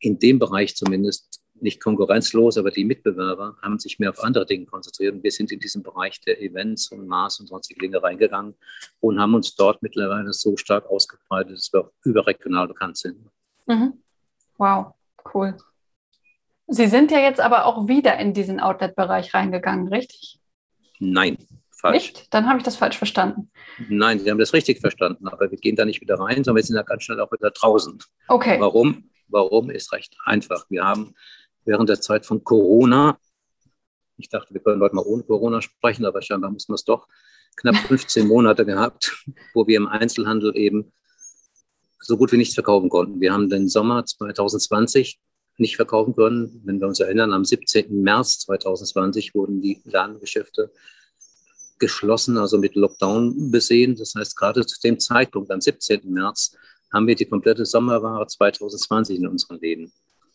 in 0.00 0.18
dem 0.18 0.38
Bereich 0.38 0.76
zumindest 0.76 1.40
nicht 1.62 1.82
konkurrenzlos, 1.82 2.58
aber 2.58 2.70
die 2.70 2.84
Mitbewerber 2.84 3.56
haben 3.62 3.78
sich 3.78 3.98
mehr 3.98 4.10
auf 4.10 4.22
andere 4.22 4.46
Dinge 4.46 4.66
konzentriert. 4.66 5.14
Und 5.14 5.22
wir 5.22 5.30
sind 5.30 5.52
in 5.52 5.60
diesen 5.60 5.82
Bereich 5.82 6.20
der 6.20 6.40
Events 6.40 6.88
und 6.92 7.06
Maß 7.06 7.40
und 7.40 7.46
sonstige 7.46 7.80
Dinge 7.80 8.02
reingegangen 8.02 8.54
und 9.00 9.20
haben 9.20 9.34
uns 9.34 9.54
dort 9.54 9.82
mittlerweile 9.82 10.32
so 10.32 10.56
stark 10.56 10.86
ausgebreitet, 10.86 11.56
dass 11.56 11.72
wir 11.72 11.80
auch 11.80 11.92
überregional 12.04 12.68
bekannt 12.68 12.96
sind. 12.98 13.18
Mhm. 13.66 13.94
Wow, 14.58 14.94
cool. 15.34 15.56
Sie 16.66 16.86
sind 16.86 17.10
ja 17.10 17.18
jetzt 17.18 17.40
aber 17.40 17.66
auch 17.66 17.88
wieder 17.88 18.18
in 18.18 18.32
diesen 18.32 18.60
Outlet-Bereich 18.60 19.34
reingegangen, 19.34 19.88
richtig? 19.88 20.40
Nein, 20.98 21.36
falsch. 21.70 21.94
Nicht? 21.94 22.34
Dann 22.34 22.48
habe 22.48 22.58
ich 22.58 22.64
das 22.64 22.76
falsch 22.76 22.96
verstanden. 22.96 23.50
Nein, 23.88 24.20
Sie 24.20 24.30
haben 24.30 24.38
das 24.38 24.52
richtig 24.52 24.80
verstanden, 24.80 25.28
aber 25.28 25.50
wir 25.50 25.58
gehen 25.58 25.76
da 25.76 25.84
nicht 25.84 26.00
wieder 26.00 26.18
rein, 26.18 26.44
sondern 26.44 26.56
wir 26.56 26.62
sind 26.62 26.76
da 26.76 26.82
ganz 26.82 27.02
schnell 27.02 27.20
auch 27.20 27.32
wieder 27.32 27.50
draußen. 27.50 27.98
Okay. 28.28 28.58
Warum? 28.60 29.10
Warum 29.28 29.70
ist 29.70 29.92
recht 29.92 30.16
einfach. 30.24 30.66
Wir 30.68 30.84
haben 30.84 31.14
während 31.64 31.88
der 31.88 32.00
Zeit 32.00 32.26
von 32.26 32.44
Corona, 32.44 33.18
ich 34.16 34.28
dachte, 34.28 34.54
wir 34.54 34.60
können 34.60 34.82
heute 34.82 34.94
mal 34.94 35.04
ohne 35.04 35.22
Corona 35.22 35.62
sprechen, 35.62 36.04
aber 36.04 36.22
scheinbar 36.22 36.50
mussten 36.50 36.72
wir 36.72 36.76
es 36.76 36.84
doch, 36.84 37.08
knapp 37.56 37.76
15 37.76 38.26
Monate 38.26 38.64
gehabt, 38.64 39.26
wo 39.54 39.66
wir 39.66 39.76
im 39.76 39.86
Einzelhandel 39.86 40.56
eben 40.56 40.92
so 42.00 42.16
gut 42.16 42.32
wie 42.32 42.36
nichts 42.36 42.54
verkaufen 42.54 42.88
konnten. 42.88 43.20
Wir 43.20 43.32
haben 43.32 43.48
den 43.48 43.68
Sommer 43.68 44.04
2020 44.04 45.20
nicht 45.58 45.76
verkaufen 45.76 46.14
können. 46.14 46.60
Wenn 46.64 46.80
wir 46.80 46.88
uns 46.88 47.00
erinnern, 47.00 47.32
am 47.32 47.44
17. 47.44 48.02
März 48.02 48.40
2020 48.40 49.34
wurden 49.34 49.60
die 49.60 49.80
Ladengeschäfte 49.84 50.72
geschlossen, 51.78 52.38
also 52.38 52.58
mit 52.58 52.74
Lockdown 52.74 53.50
besehen. 53.50 53.96
Das 53.96 54.14
heißt, 54.16 54.36
gerade 54.36 54.64
zu 54.66 54.80
dem 54.80 54.98
Zeitpunkt, 54.98 55.50
am 55.50 55.60
17. 55.60 56.00
März, 56.04 56.56
haben 56.92 57.06
wir 57.06 57.14
die 57.14 57.26
komplette 57.26 57.64
Sommerware 57.64 58.26
2020 58.26 59.18
in 59.18 59.26
unseren 59.26 59.58
Läden. 59.60 59.92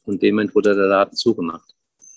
Und 0.08 0.24
dem 0.24 0.36
Moment 0.36 0.56
wurde 0.56 0.74
der 0.74 0.88
Laden 0.88 1.18
zugemacht. 1.18 1.76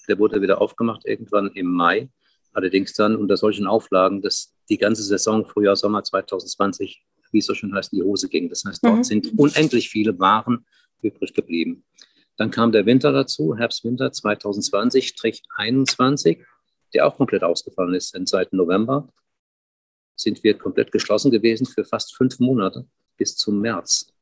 Der 0.08 0.18
wurde 0.18 0.40
wieder 0.40 0.60
aufgemacht 0.60 1.04
irgendwann 1.04 1.48
im 1.54 1.66
Mai. 1.66 2.08
Allerdings 2.52 2.94
dann 2.94 3.16
unter 3.16 3.36
solchen 3.36 3.66
Auflagen, 3.66 4.22
dass 4.22 4.54
die 4.68 4.78
ganze 4.78 5.02
Saison 5.02 5.44
Frühjahr, 5.44 5.74
Sommer 5.74 6.04
2020, 6.04 7.02
wie 7.32 7.38
es 7.38 7.46
so 7.46 7.54
schön 7.54 7.74
heißt, 7.74 7.92
in 7.92 7.98
die 7.98 8.04
Hose 8.04 8.28
ging. 8.28 8.48
Das 8.48 8.64
heißt, 8.64 8.84
dort 8.84 8.98
mhm. 8.98 9.04
sind 9.04 9.38
unendlich 9.38 9.90
viele 9.90 10.18
Waren 10.20 10.64
übrig 11.02 11.34
geblieben. 11.34 11.84
Dann 12.36 12.52
kam 12.52 12.70
der 12.70 12.86
Winter 12.86 13.12
dazu, 13.12 13.56
Herbst-Winter 13.56 14.12
2020, 14.12 15.08
Strich 15.08 15.42
21, 15.56 16.44
der 16.94 17.08
auch 17.08 17.16
komplett 17.16 17.42
ausgefallen 17.42 17.94
ist. 17.94 18.14
Denn 18.14 18.26
seit 18.26 18.52
November 18.52 19.12
sind 20.14 20.44
wir 20.44 20.56
komplett 20.56 20.92
geschlossen 20.92 21.32
gewesen 21.32 21.66
für 21.66 21.84
fast 21.84 22.16
fünf 22.16 22.38
Monate 22.38 22.86
bis 23.16 23.36
zum 23.36 23.60
März. 23.60 24.12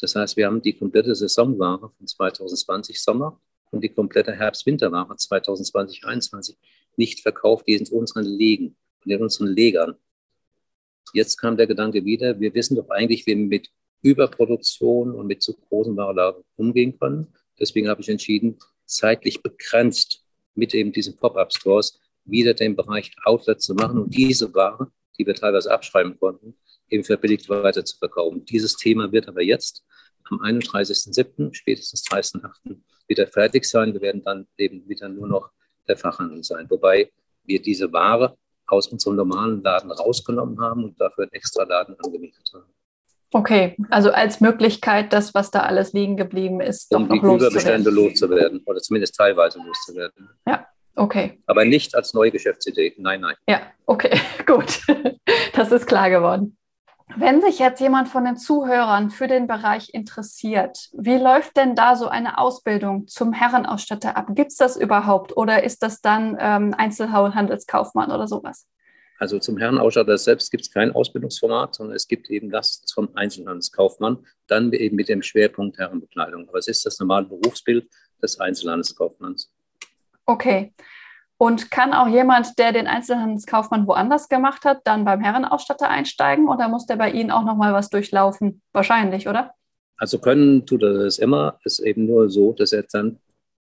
Das 0.00 0.14
heißt, 0.14 0.36
wir 0.36 0.46
haben 0.46 0.62
die 0.62 0.74
komplette 0.74 1.14
Saisonware 1.14 1.90
von 1.90 2.06
2020 2.06 3.00
Sommer 3.00 3.40
und 3.70 3.82
die 3.82 3.88
komplette 3.88 4.32
Herbst-Winterware 4.32 5.14
2020-21 5.14 6.56
nicht 6.96 7.20
verkauft, 7.20 7.66
die 7.66 7.74
in 7.74 7.86
unseren 7.88 8.24
Legen 8.24 8.76
und 9.04 9.10
in 9.10 9.22
unseren 9.22 9.48
Legern. 9.48 9.96
Jetzt 11.12 11.36
kam 11.36 11.56
der 11.56 11.66
Gedanke 11.66 12.04
wieder, 12.04 12.38
wir 12.40 12.54
wissen 12.54 12.76
doch 12.76 12.90
eigentlich, 12.90 13.26
wie 13.26 13.36
wir 13.36 13.46
mit 13.46 13.70
Überproduktion 14.02 15.14
und 15.14 15.26
mit 15.26 15.42
zu 15.42 15.54
großen 15.54 15.96
Warenlagen 15.96 16.44
umgehen 16.56 16.98
können. 16.98 17.32
Deswegen 17.58 17.88
habe 17.88 18.02
ich 18.02 18.08
entschieden, 18.08 18.58
zeitlich 18.84 19.42
begrenzt 19.42 20.24
mit 20.54 20.74
eben 20.74 20.92
diesen 20.92 21.16
Pop-up-Stores 21.16 21.98
wieder 22.24 22.54
den 22.54 22.76
Bereich 22.76 23.12
Outlet 23.24 23.60
zu 23.60 23.74
machen 23.74 24.00
und 24.00 24.14
diese 24.14 24.52
Ware, 24.54 24.90
die 25.18 25.26
wir 25.26 25.34
teilweise 25.34 25.70
abschreiben 25.70 26.18
konnten, 26.18 26.56
eben 26.88 27.04
verbilligt 27.04 27.48
weiter 27.48 27.84
zu 27.84 27.98
verkaufen. 27.98 28.44
Dieses 28.44 28.76
Thema 28.76 29.12
wird 29.12 29.28
aber 29.28 29.42
jetzt 29.42 29.84
am 30.30 30.40
31.07., 30.40 31.54
spätestens 31.54 32.04
30.08. 32.06 32.76
wieder 33.08 33.26
fertig 33.26 33.64
sein. 33.64 33.92
Wir 33.92 34.00
werden 34.00 34.22
dann 34.24 34.46
eben 34.56 34.88
wieder 34.88 35.08
nur 35.08 35.28
noch 35.28 35.50
der 35.88 35.96
Fachhandel 35.96 36.42
sein, 36.42 36.68
wobei 36.68 37.10
wir 37.44 37.62
diese 37.62 37.92
Ware 37.92 38.36
aus 38.66 38.88
unserem 38.88 39.16
normalen 39.16 39.62
Laden 39.62 39.90
rausgenommen 39.92 40.60
haben 40.60 40.84
und 40.84 41.00
dafür 41.00 41.24
einen 41.24 41.32
extra 41.32 41.62
Laden 41.62 41.96
angemietet 42.00 42.50
haben. 42.52 42.64
Okay, 43.32 43.76
also 43.90 44.10
als 44.12 44.40
Möglichkeit, 44.40 45.12
das, 45.12 45.34
was 45.34 45.50
da 45.50 45.60
alles 45.60 45.92
liegen 45.92 46.16
geblieben 46.16 46.60
ist, 46.60 46.94
um 46.94 47.08
die 47.08 47.18
Überbestände 47.18 47.90
loszuwerden 47.90 48.62
oder 48.64 48.80
zumindest 48.80 49.16
teilweise 49.16 49.58
loszuwerden. 49.58 50.30
Ja, 50.46 50.66
okay. 50.94 51.38
Aber 51.46 51.64
nicht 51.64 51.94
als 51.94 52.14
neue 52.14 52.30
Geschäftsidee. 52.30 52.94
Nein, 52.98 53.20
nein. 53.20 53.34
Ja, 53.48 53.62
okay, 53.84 54.18
gut. 54.46 54.80
Das 55.54 55.72
ist 55.72 55.86
klar 55.86 56.08
geworden. 56.08 56.56
Wenn 57.18 57.40
sich 57.40 57.58
jetzt 57.58 57.80
jemand 57.80 58.08
von 58.08 58.26
den 58.26 58.36
Zuhörern 58.36 59.08
für 59.08 59.26
den 59.26 59.46
Bereich 59.46 59.94
interessiert, 59.94 60.90
wie 60.92 61.16
läuft 61.16 61.56
denn 61.56 61.74
da 61.74 61.96
so 61.96 62.08
eine 62.08 62.36
Ausbildung 62.36 63.08
zum 63.08 63.32
Herrenausstatter 63.32 64.18
ab? 64.18 64.26
Gibt 64.34 64.50
es 64.52 64.58
das 64.58 64.76
überhaupt 64.76 65.34
oder 65.34 65.64
ist 65.64 65.82
das 65.82 66.02
dann 66.02 66.36
ähm, 66.38 66.74
Einzelhandelskaufmann 66.76 68.10
oder 68.12 68.28
sowas? 68.28 68.66
Also 69.18 69.38
zum 69.38 69.56
Herrenausstatter 69.56 70.18
selbst 70.18 70.50
gibt 70.50 70.64
es 70.64 70.70
kein 70.70 70.92
Ausbildungsformat, 70.92 71.76
sondern 71.76 71.96
es 71.96 72.06
gibt 72.06 72.28
eben 72.28 72.50
das 72.50 72.84
vom 72.92 73.08
Einzelhandelskaufmann, 73.14 74.26
dann 74.46 74.70
eben 74.74 74.96
mit 74.96 75.08
dem 75.08 75.22
Schwerpunkt 75.22 75.78
Herrenbekleidung. 75.78 76.46
Aber 76.50 76.58
es 76.58 76.68
ist 76.68 76.84
das 76.84 76.98
normale 77.00 77.24
Berufsbild 77.24 77.88
des 78.22 78.38
Einzelhandelskaufmanns. 78.38 79.50
Okay. 80.26 80.74
Und 81.38 81.70
kann 81.70 81.92
auch 81.92 82.08
jemand, 82.08 82.58
der 82.58 82.72
den 82.72 82.86
Einzelhandelskaufmann 82.86 83.86
woanders 83.86 84.28
gemacht 84.28 84.64
hat, 84.64 84.80
dann 84.84 85.04
beim 85.04 85.20
Herrenausstatter 85.20 85.88
einsteigen 85.88 86.48
oder 86.48 86.68
muss 86.68 86.86
der 86.86 86.96
bei 86.96 87.10
Ihnen 87.10 87.30
auch 87.30 87.44
nochmal 87.44 87.74
was 87.74 87.90
durchlaufen? 87.90 88.62
Wahrscheinlich, 88.72 89.28
oder? 89.28 89.52
Also 89.98 90.18
können 90.18 90.64
tut 90.64 90.82
er 90.82 90.94
das 90.94 91.18
immer. 91.18 91.58
Es 91.64 91.78
ist 91.78 91.86
eben 91.86 92.06
nur 92.06 92.30
so, 92.30 92.52
dass 92.52 92.72
er 92.72 92.84
dann 92.90 93.18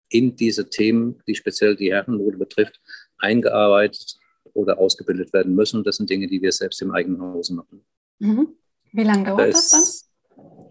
in 0.09 0.35
diese 0.35 0.69
Themen, 0.69 1.21
die 1.27 1.35
speziell 1.35 1.75
die 1.75 1.91
Herrenmode 1.93 2.37
betrifft, 2.37 2.79
eingearbeitet 3.17 4.17
oder 4.53 4.77
ausgebildet 4.77 5.31
werden 5.31 5.55
müssen. 5.55 5.83
Das 5.83 5.97
sind 5.97 6.09
Dinge, 6.09 6.27
die 6.27 6.41
wir 6.41 6.51
selbst 6.51 6.81
im 6.81 6.91
eigenen 6.91 7.21
Hause 7.21 7.55
machen. 7.55 7.85
Mhm. 8.19 8.49
Wie 8.91 9.03
lange 9.03 9.23
dauert 9.23 9.53
das, 9.53 9.69
das 9.69 10.01
dann? 10.01 10.10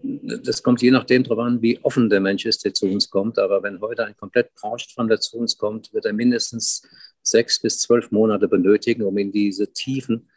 Das 0.03 0.63
kommt 0.63 0.81
je 0.81 0.91
nachdem 0.91 1.23
darauf 1.23 1.39
an, 1.39 1.61
wie 1.61 1.79
offen 1.83 2.09
der 2.09 2.19
Mensch 2.19 2.45
ist, 2.45 2.65
der 2.65 2.73
zu 2.73 2.87
uns 2.87 3.09
kommt. 3.09 3.37
Aber 3.37 3.61
wenn 3.63 3.81
heute 3.81 4.05
ein 4.05 4.17
komplett 4.17 4.53
Branchenfremder 4.55 5.19
zu 5.19 5.37
uns 5.37 5.57
kommt, 5.57 5.93
wird 5.93 6.05
er 6.05 6.13
mindestens 6.13 6.87
sechs 7.21 7.59
bis 7.59 7.79
zwölf 7.79 8.11
Monate 8.11 8.47
benötigen, 8.47 9.03
um 9.03 9.17
in 9.17 9.31
diese 9.31 9.71
Tiefen 9.73 10.29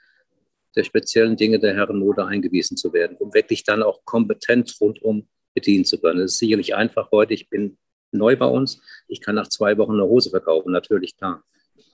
der 0.76 0.84
speziellen 0.84 1.36
Dinge 1.36 1.58
der 1.58 1.74
Herrenmode 1.74 2.24
eingewiesen 2.26 2.76
zu 2.76 2.92
werden, 2.92 3.16
um 3.18 3.32
wirklich 3.32 3.64
dann 3.64 3.82
auch 3.82 4.04
kompetent 4.04 4.76
rundum 4.80 5.28
bedienen 5.54 5.84
zu 5.84 6.00
können. 6.00 6.20
Das 6.20 6.32
ist 6.32 6.38
sicherlich 6.38 6.74
einfach 6.74 7.10
heute. 7.12 7.34
Ich 7.34 7.48
bin 7.48 7.78
neu 8.10 8.36
bei 8.36 8.46
uns. 8.46 8.80
Ich 9.08 9.20
kann 9.20 9.34
nach 9.34 9.48
zwei 9.48 9.78
Wochen 9.78 9.92
eine 9.92 10.04
Hose 10.04 10.30
verkaufen, 10.30 10.72
natürlich 10.72 11.16
klar. 11.16 11.44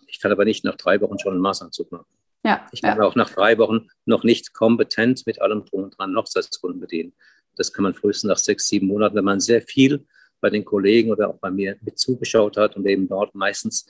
Ich 0.07 0.21
kann 0.21 0.33
aber 0.33 0.45
nicht 0.45 0.65
nach 0.65 0.77
drei 0.77 1.01
Wochen 1.01 1.19
schon 1.19 1.33
einen 1.33 1.43
Maßanzug 1.43 1.93
machen. 1.93 2.07
Ja, 2.45 2.67
ich 2.73 2.81
kann 2.81 2.99
ja. 2.99 3.05
auch 3.05 3.15
nach 3.17 3.31
drei 3.31 3.59
Wochen 3.59 3.89
noch 4.07 4.25
nicht 4.25 4.55
kompetent 4.55 5.27
mit 5.27 5.41
allem 5.43 5.67
drum 5.67 5.85
und 5.85 5.99
dran 5.99 6.17
Hochzeitskunden 6.17 6.81
bedienen. 6.81 7.13
Das 7.61 7.75
kann 7.75 7.83
man 7.83 7.93
frühestens 7.93 8.27
nach 8.27 8.39
sechs, 8.39 8.69
sieben 8.69 8.87
Monaten, 8.87 9.17
wenn 9.17 9.25
man 9.25 9.39
sehr 9.39 9.61
viel 9.61 10.07
bei 10.41 10.49
den 10.49 10.65
Kollegen 10.65 11.11
oder 11.11 11.29
auch 11.29 11.37
bei 11.37 11.51
mir 11.51 11.77
mit 11.83 11.99
zugeschaut 11.99 12.57
hat 12.57 12.75
und 12.75 12.87
eben 12.87 13.07
dort 13.07 13.35
meistens 13.35 13.87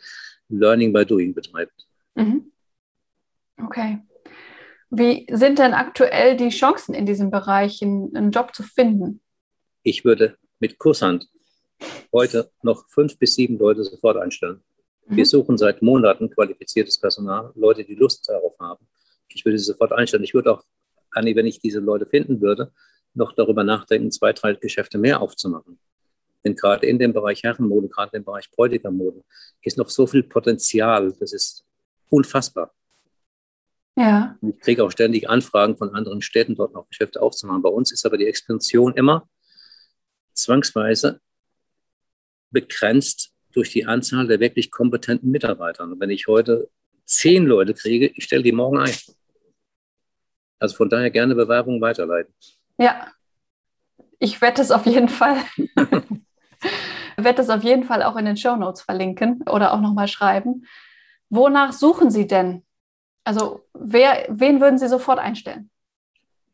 Learning 0.49 0.93
by 0.93 1.07
Doing 1.07 1.33
betreibt. 1.33 1.87
Mhm. 2.17 2.51
Okay. 3.65 4.01
Wie 4.91 5.25
sind 5.31 5.61
denn 5.61 5.73
aktuell 5.73 6.37
die 6.37 6.49
Chancen 6.49 6.97
in 6.97 7.07
diesem 7.07 7.31
Bereich, 7.31 7.81
einen 7.81 8.33
Job 8.33 8.57
zu 8.57 8.65
finden? 8.65 9.21
Ich 9.85 10.05
würde 10.05 10.37
mit 10.59 10.81
Kusshand 10.81 11.29
heute 12.13 12.51
noch 12.65 12.89
fünf 12.89 13.21
bis 13.21 13.37
sieben 13.37 13.57
Leute 13.57 13.85
sofort 13.85 14.17
einstellen. 14.17 14.65
Mhm. 15.07 15.17
Wir 15.17 15.27
suchen 15.27 15.57
seit 15.57 15.81
Monaten 15.81 16.29
qualifiziertes 16.29 16.99
Personal, 16.99 17.53
Leute, 17.55 17.85
die 17.85 17.95
Lust 17.95 18.29
darauf 18.29 18.59
haben. 18.59 18.85
Ich 19.29 19.45
würde 19.45 19.61
sie 19.61 19.65
sofort 19.65 19.93
einstellen. 19.93 20.25
Ich 20.25 20.35
würde 20.35 20.55
auch, 20.55 20.65
Anni, 21.13 21.37
wenn 21.37 21.47
ich 21.47 21.61
diese 21.61 21.79
Leute 21.79 22.07
finden 22.07 22.41
würde, 22.41 22.73
noch 23.15 23.33
darüber 23.33 23.65
nachdenken, 23.65 24.11
zwei, 24.11 24.33
drei 24.33 24.55
Geschäfte 24.55 24.99
mehr 24.99 25.21
aufzumachen. 25.21 25.79
Denn 26.45 26.55
gerade 26.55 26.87
in 26.87 26.99
dem 26.99 27.13
Bereich 27.13 27.43
Herrenmode, 27.43 27.89
gerade 27.89 28.17
im 28.17 28.25
Bereich 28.25 28.51
Bräutigermode, 28.51 29.23
ist 29.63 29.77
noch 29.77 29.91
so 29.91 30.07
viel 30.07 30.23
Potenzial. 30.23 31.13
Das 31.21 31.33
ist 31.33 31.65
unfassbar. 32.09 32.73
Ja. 33.97 34.39
Ich 34.41 34.59
kriege 34.61 34.85
auch 34.85 34.91
ständig 34.91 35.29
Anfragen 35.29 35.77
von 35.77 35.95
anderen 35.95 36.23
Städten, 36.23 36.55
dort 36.55 36.73
noch 36.73 36.89
Geschäfte 36.89 37.21
aufzumachen. 37.21 37.63
Bei 37.63 37.69
uns 37.69 37.93
ist 37.93 38.07
aber 38.07 38.17
die 38.17 38.27
Expansion 38.27 38.95
immer 38.95 39.29
zwangsweise 40.33 41.21
begrenzt 42.51 43.33
durch 43.53 43.71
die 43.71 43.85
Anzahl 43.85 44.27
der 44.27 44.41
wirklich 44.41 44.71
kompetenten 44.71 45.31
Mitarbeiter. 45.31 45.85
Und 45.85 46.01
wenn 46.01 46.11
ich 46.11 46.27
heute 46.27 46.71
zehn 47.05 47.45
Leute 47.47 47.75
kriege, 47.75 48.07
ich 48.15 48.25
stelle 48.25 48.43
die 48.43 48.53
morgen 48.53 48.79
ein. 48.79 48.95
Also 50.59 50.77
von 50.77 50.89
daher 50.89 51.11
gerne 51.11 51.35
Bewerbungen 51.35 51.81
weiterleiten. 51.81 52.33
Ja, 52.81 53.13
ich 54.19 54.41
werde 54.41 54.63
es 54.63 54.71
auf 54.71 54.87
jeden 54.87 55.11
Fall. 55.11 55.37
werde 57.17 57.43
es 57.43 57.51
auf 57.51 57.63
jeden 57.63 57.85
Fall 57.85 58.03
auch 58.03 58.17
in 58.17 58.25
den 58.25 58.39
Show 58.39 58.57
Notes 58.57 58.81
verlinken 58.81 59.43
oder 59.43 59.75
auch 59.75 59.81
nochmal 59.81 60.09
schreiben. 60.09 60.67
Wonach 61.29 61.73
suchen 61.73 62.11
Sie 62.11 62.27
denn? 62.27 62.65
Also 63.23 63.69
wer, 63.75 64.27
wen 64.31 64.63
würden 64.63 64.79
Sie 64.79 64.89
sofort 64.89 65.19
einstellen? 65.19 65.71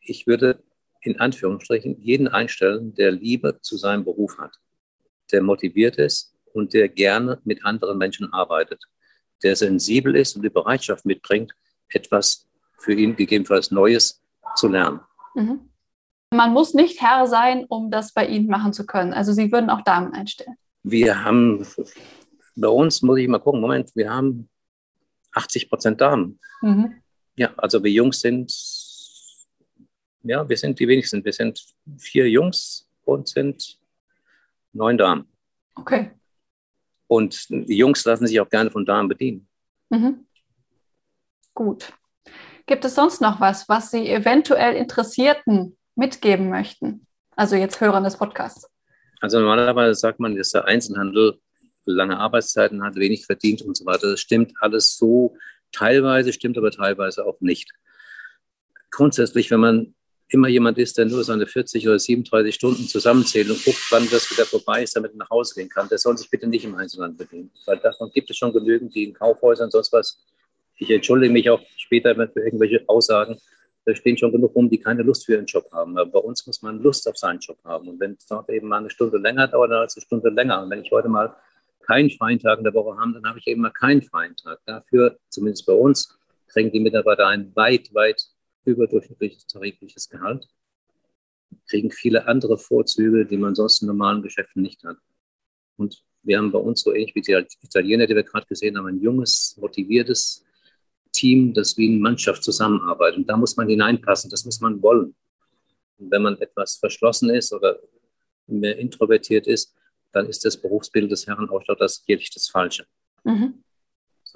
Ich 0.01 0.27
würde 0.27 0.65
in 1.01 1.21
Anführungsstrichen 1.21 2.03
jeden 2.03 2.27
einstellen, 2.27 2.93
der 2.95 3.13
Liebe 3.13 3.61
zu 3.61 3.77
seinem 3.77 4.05
Beruf 4.05 4.39
hat, 4.39 4.59
der 5.31 5.43
motiviert 5.43 5.97
ist, 5.97 6.35
und 6.53 6.73
der 6.73 6.89
gerne 6.89 7.41
mit 7.45 7.65
anderen 7.67 7.99
Menschen 7.99 8.33
arbeitet, 8.33 8.83
der 9.43 9.55
sensibel 9.55 10.17
ist 10.17 10.35
und 10.37 10.43
die 10.43 10.51
Bereitschaft 10.51 11.05
mitbringt, 11.05 11.53
etwas 11.91 12.49
für 12.79 12.95
ihn 12.95 13.15
gegebenenfalls 13.15 13.71
Neues 13.71 14.23
zu 14.57 14.69
lernen. 14.69 15.01
Mhm. 15.35 15.69
Man 16.31 16.53
muss 16.53 16.75
nicht 16.75 17.01
Herr 17.01 17.27
sein, 17.27 17.65
um 17.69 17.91
das 17.91 18.13
bei 18.13 18.27
Ihnen 18.27 18.49
machen 18.49 18.73
zu 18.73 18.85
können. 18.85 19.13
Also 19.13 19.33
Sie 19.33 19.53
würden 19.53 19.71
auch 19.71 19.83
Damen 19.83 20.13
einstellen. 20.13 20.57
Wir 20.83 21.25
haben, 21.25 21.67
bei 22.57 22.69
uns 22.69 23.03
muss 23.03 23.19
ich 23.19 23.29
mal 23.29 23.39
gucken, 23.39 23.61
Moment, 23.61 23.95
wir 23.95 24.11
haben 24.13 24.49
80 25.33 25.69
Prozent 25.69 26.01
Damen. 26.01 26.41
Mhm. 26.63 27.03
Ja, 27.37 27.53
also 27.57 27.83
wir 27.83 27.91
Jungs 27.91 28.21
sind, 28.21 28.53
ja, 30.23 30.49
wir 30.49 30.57
sind 30.57 30.79
die 30.79 30.89
wenigsten. 30.89 31.25
Wir 31.25 31.33
sind 31.33 31.65
vier 31.99 32.29
Jungs 32.29 32.89
und 33.05 33.29
sind 33.29 33.79
neun 34.73 34.99
Damen. 34.99 35.29
Okay. 35.75 36.11
Und 37.07 37.49
die 37.51 37.77
Jungs 37.77 38.05
lassen 38.05 38.27
sich 38.27 38.41
auch 38.41 38.49
gerne 38.49 38.71
von 38.71 38.85
Damen 38.85 39.09
bedienen. 39.09 39.49
Mhm. 39.91 40.27
Gut. 41.55 41.93
Gibt 42.67 42.85
es 42.85 42.97
sonst 42.97 43.21
noch 43.21 43.41
was, 43.41 43.69
was 43.69 43.93
Sie 43.93 44.09
eventuell 44.09 44.75
Interessierten 44.75 45.77
mitgeben 45.97 46.49
möchten? 46.49 47.07
Also 47.35 47.57
jetzt 47.57 47.81
Hörern 47.81 48.05
des 48.05 48.17
Podcasts. 48.17 48.69
Also 49.21 49.41
normalerweise 49.41 49.95
sagt 49.95 50.21
man, 50.21 50.37
dass 50.37 50.51
der 50.51 50.67
Einzelhandel 50.67 51.41
lange 51.85 52.19
Arbeitszeiten 52.19 52.83
hat, 52.83 52.97
wenig 52.97 53.27
verdient 53.27 53.63
und 53.63 53.77
so 53.77 53.87
weiter. 53.87 54.11
Das 54.11 54.21
stimmt 54.21 54.53
alles 54.61 54.97
so 54.97 55.37
teilweise, 55.73 56.33
stimmt 56.33 56.59
aber 56.59 56.71
teilweise 56.71 57.25
auch 57.25 57.41
nicht. 57.41 57.73
Grundsätzlich, 58.91 59.51
wenn 59.51 59.61
man 59.61 59.95
immer 60.29 60.49
jemand 60.49 60.79
ist, 60.79 60.99
der 60.99 61.07
nur 61.07 61.23
seine 61.23 61.47
40 61.47 61.87
oder 61.87 61.99
37 61.99 62.55
Stunden 62.55 62.89
zusammenzählt 62.89 63.49
und 63.49 63.65
guckt, 63.65 63.83
wann 63.91 64.09
das 64.11 64.31
wieder 64.31 64.45
vorbei 64.45 64.83
ist, 64.83 64.97
damit 64.97 65.13
er 65.13 65.19
nach 65.19 65.31
Hause 65.31 65.55
gehen 65.55 65.69
kann, 65.69 65.89
der 65.89 65.99
soll 65.99 66.19
sich 66.19 66.29
bitte 66.29 66.49
nicht 66.49 66.65
im 66.65 66.75
Einzelhandel 66.75 67.27
bedienen. 67.27 67.51
Weil 67.65 67.79
davon 67.79 68.11
gibt 68.11 68.31
es 68.31 68.37
schon 68.37 68.53
genügend, 68.53 68.95
die 68.95 69.05
in 69.05 69.15
Kaufhäusern 69.15 69.71
sonst 69.71 69.93
was. 69.93 70.25
Ich 70.79 70.91
entschuldige 70.91 71.33
mich 71.33 71.49
auch 71.49 71.61
später 71.77 72.15
für 72.29 72.41
irgendwelche 72.41 72.85
Aussagen. 72.89 73.41
Da 73.87 73.95
stehen 73.95 74.19
schon 74.19 74.33
genug 74.33 74.55
rum, 74.55 74.69
die 74.69 74.79
keine 74.79 75.03
Lust 75.03 75.27
für 75.27 75.35
ihren 75.35 75.47
Job 75.47 75.71
haben. 75.73 75.97
Aber 75.97 76.11
bei 76.11 76.19
uns 76.19 76.45
muss 76.47 76.61
man 76.61 76.81
Lust 76.81 77.09
auf 77.09 77.17
seinen 77.17 77.39
Job 77.39 77.59
haben. 77.65 77.89
Und 77.89 78.01
wenn 78.01 78.13
es 78.13 78.27
dort 78.27 78.51
eben 78.51 78.67
mal 78.67 78.79
eine 78.79 78.91
Stunde 78.91 79.17
länger 79.17 79.47
dauert, 79.47 79.71
dann 79.71 79.79
als 79.79 79.97
eine 79.97 80.03
Stunde 80.03 80.29
länger. 80.29 80.63
Und 80.63 80.71
wenn 80.71 80.83
ich 80.83 80.91
heute 80.91 81.09
mal 81.09 81.37
keinen 81.83 82.11
freien 82.11 82.41
Tag 82.41 82.59
in 82.59 82.65
der 82.65 82.75
Woche 82.75 82.99
habe, 82.99 83.13
dann 83.13 83.25
habe 83.27 83.39
ich 83.39 83.47
eben 83.47 83.63
mal 83.63 83.71
keinen 83.71 84.03
freien 84.03 84.35
Tag. 84.37 84.59
Dafür, 84.67 85.19
zumindest 85.29 85.67
bei 85.67 85.73
uns, 85.73 86.19
kriegen 86.49 86.73
die 86.73 86.81
Mitarbeiter 86.81 87.29
einen 87.29 87.55
weit, 87.55 87.95
weit 87.95 88.27
überdurchschnittliches 88.65 89.47
tarifliches 89.47 90.09
Gehalt, 90.09 90.49
kriegen 91.69 91.91
viele 91.91 92.27
andere 92.27 92.59
Vorzüge, 92.59 93.25
die 93.25 93.37
man 93.37 93.55
sonst 93.55 93.83
in 93.83 93.89
normalen 93.89 94.23
Geschäften 94.23 94.63
nicht 94.63 94.83
hat. 94.83 94.97
Und 95.77 96.03
wir 96.23 96.39
haben 96.39 96.51
bei 96.51 96.59
uns 96.59 96.81
so 96.81 96.93
ähnlich 96.93 97.15
wie 97.15 97.21
die 97.21 97.41
Italiener, 97.63 98.07
die 98.07 98.17
wir 98.17 98.25
gerade 98.25 98.47
gesehen 98.47 98.77
haben, 98.77 98.87
ein 98.87 99.01
junges, 99.01 99.57
motiviertes 99.61 100.46
Team, 101.17 101.55
das 101.55 101.77
wie 101.77 101.89
eine 101.89 101.99
Mannschaft 101.99 102.45
zusammenarbeitet. 102.45 103.19
Und 103.19 103.29
da 103.29 103.37
muss 103.37 103.57
man 103.57 103.69
hineinpassen, 103.69 104.31
das 104.31 104.45
muss 104.45 104.61
man 104.61 104.83
wollen. 104.83 105.15
Und 105.99 106.11
wenn 106.11 106.23
man 106.23 106.39
etwas 106.41 106.77
verschlossen 106.77 107.31
ist 107.31 107.53
oder 107.53 107.79
mehr 108.47 108.79
introvertiert 108.79 109.47
ist, 109.47 109.75
dann 110.13 110.27
ist 110.27 110.45
das 110.45 110.61
Berufsbild 110.61 111.11
des 111.11 111.27
Herrenausstatters 111.27 112.05
jährlich 112.07 112.31
das 112.31 112.49
Falsche. 112.49 112.87
Mhm 113.25 113.65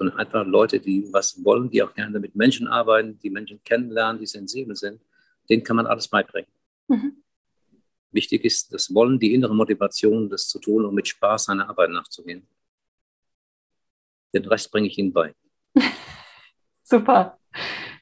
sondern 0.01 0.17
einfach 0.17 0.47
Leute, 0.47 0.79
die 0.79 1.13
was 1.13 1.43
wollen, 1.45 1.69
die 1.69 1.83
auch 1.83 1.93
gerne 1.93 2.19
mit 2.19 2.35
Menschen 2.35 2.67
arbeiten, 2.67 3.19
die 3.19 3.29
Menschen 3.29 3.63
kennenlernen, 3.63 4.19
die 4.19 4.25
sensibel 4.25 4.75
sind, 4.75 4.99
denen 5.47 5.63
kann 5.63 5.75
man 5.75 5.85
alles 5.85 6.07
beibringen. 6.07 6.49
Mhm. 6.87 7.21
Wichtig 8.11 8.43
ist 8.43 8.73
das 8.73 8.91
Wollen, 8.95 9.19
die 9.19 9.35
innere 9.35 9.53
Motivation, 9.53 10.27
das 10.27 10.47
zu 10.47 10.57
tun 10.57 10.85
und 10.85 10.95
mit 10.95 11.07
Spaß 11.07 11.45
seiner 11.45 11.69
Arbeit 11.69 11.91
nachzugehen. 11.91 12.47
Den 14.33 14.45
Rest 14.45 14.71
bringe 14.71 14.87
ich 14.87 14.97
Ihnen 14.97 15.13
bei. 15.13 15.35
Super. 16.91 17.37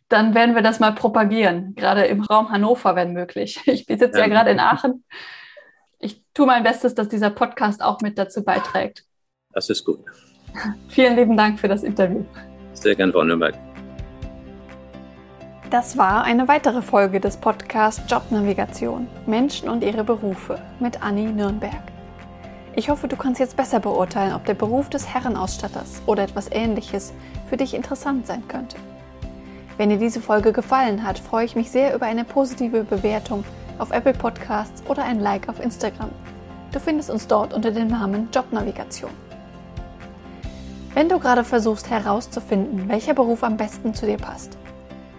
dann 0.10 0.34
werden 0.34 0.56
wir 0.56 0.64
das 0.64 0.80
mal 0.80 0.94
propagieren, 0.94 1.76
gerade 1.76 2.06
im 2.06 2.24
Raum 2.24 2.50
Hannover, 2.50 2.96
wenn 2.96 3.14
möglich. 3.14 3.62
Ich 3.68 3.86
sitze 3.86 4.18
ja, 4.18 4.22
ja 4.22 4.28
gerade 4.28 4.50
in 4.50 4.60
Aachen. 4.60 5.04
Ich 6.00 6.24
tue 6.34 6.48
mein 6.48 6.64
Bestes, 6.64 6.96
dass 6.96 7.08
dieser 7.08 7.30
Podcast 7.30 7.84
auch 7.84 8.02
mit 8.02 8.18
dazu 8.18 8.44
beiträgt. 8.44 9.06
Das 9.54 9.70
ist 9.70 9.86
gut. 9.86 10.00
Vielen 10.90 11.16
lieben 11.16 11.38
Dank 11.38 11.60
für 11.60 11.68
das 11.68 11.84
Interview. 11.84 12.26
Sehr 12.74 12.96
gern, 12.96 13.12
Frau 13.12 13.24
Nürnberg. 13.24 13.54
Das 15.70 15.96
war 15.96 16.24
eine 16.24 16.48
weitere 16.48 16.82
Folge 16.82 17.20
des 17.20 17.38
Podcasts 17.38 18.02
Jobnavigation 18.12 19.08
Menschen 19.28 19.70
und 19.70 19.84
ihre 19.84 20.04
Berufe 20.04 20.60
mit 20.80 21.04
Anni 21.04 21.26
Nürnberg. 21.26 21.84
Ich 22.80 22.90
hoffe, 22.90 23.10
du 23.10 23.18
kannst 23.18 23.42
jetzt 23.42 23.58
besser 23.58 23.82
beurteilen, 23.82 24.34
ob 24.34 24.46
der 24.46 24.54
Beruf 24.54 24.90
des 24.90 25.14
Herrenausstatters 25.14 26.02
oder 26.06 26.24
etwas 26.24 26.50
ähnliches 26.50 27.12
für 27.50 27.58
dich 27.58 27.74
interessant 27.74 28.26
sein 28.26 28.48
könnte. 28.48 28.78
Wenn 29.76 29.90
dir 29.90 29.98
diese 29.98 30.22
Folge 30.22 30.54
gefallen 30.54 31.04
hat, 31.04 31.20
freue 31.20 31.44
ich 31.44 31.58
mich 31.58 31.72
sehr 31.72 31.94
über 31.94 32.06
eine 32.06 32.24
positive 32.24 32.86
Bewertung 32.86 33.44
auf 33.80 33.92
Apple 33.92 34.14
Podcasts 34.14 34.82
oder 34.88 35.04
ein 35.04 35.20
Like 35.20 35.50
auf 35.50 35.62
Instagram. 35.62 36.08
Du 36.72 36.80
findest 36.80 37.10
uns 37.10 37.28
dort 37.28 37.54
unter 37.54 37.72
dem 37.72 37.90
Namen 37.90 38.30
Jobnavigation. 38.34 39.12
Wenn 40.94 41.10
du 41.10 41.20
gerade 41.20 41.44
versuchst 41.44 41.90
herauszufinden, 41.90 42.88
welcher 42.88 43.14
Beruf 43.14 43.44
am 43.44 43.58
besten 43.58 43.94
zu 43.94 44.06
dir 44.06 44.16
passt, 44.16 44.58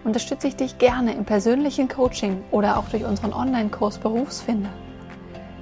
unterstütze 0.03 0.47
ich 0.47 0.55
dich 0.55 0.79
gerne 0.79 1.13
im 1.13 1.25
persönlichen 1.25 1.87
Coaching 1.87 2.43
oder 2.49 2.79
auch 2.79 2.89
durch 2.89 3.05
unseren 3.05 3.33
Online-Kurs 3.33 3.99
Berufsfinder. 3.99 4.71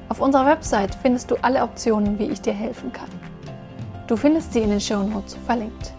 Auf 0.10 0.22
unserer 0.22 0.48
Website 0.48 0.96
findest 0.96 1.30
du 1.30 1.36
alle 1.44 1.62
Optionen, 1.62 2.18
wie 2.18 2.26
ich 2.26 2.42
dir 2.42 2.54
helfen 2.54 2.92
kann. 2.92 3.10
Du 4.08 4.18
findest 4.18 4.54
sie 4.54 4.62
in 4.62 4.72
den 4.72 4.82
Show 4.82 5.04
Notes 5.04 5.38
verlinkt. 5.46 5.94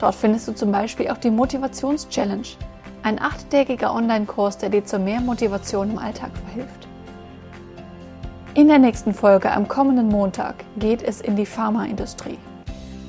Dort 0.00 0.16
findest 0.16 0.48
du 0.48 0.52
zum 0.52 0.72
Beispiel 0.72 1.08
auch 1.08 1.18
die 1.18 1.30
Motivations-Challenge, 1.30 2.46
ein 3.04 3.22
achttägiger 3.22 3.94
Online-Kurs, 3.94 4.58
der 4.58 4.70
dir 4.70 4.84
zu 4.84 4.98
mehr 4.98 5.20
Motivation 5.20 5.90
im 5.92 5.98
Alltag 5.98 6.32
verhilft. 6.44 6.88
In 8.54 8.66
der 8.66 8.78
nächsten 8.78 9.14
Folge 9.14 9.52
am 9.52 9.68
kommenden 9.68 10.08
Montag 10.08 10.56
geht 10.76 11.02
es 11.02 11.20
in 11.20 11.36
die 11.36 11.46
Pharmaindustrie. 11.46 12.38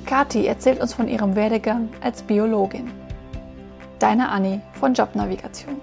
Kati 0.06 0.46
erzählt 0.46 0.82
uns 0.82 0.94
von 0.94 1.08
ihrem 1.08 1.36
Werdegang 1.36 1.90
als 2.02 2.22
Biologin. 2.22 2.92
Deine 3.98 4.30
Anni 4.30 4.62
von 4.74 4.94
Jobnavigation. 4.94 5.82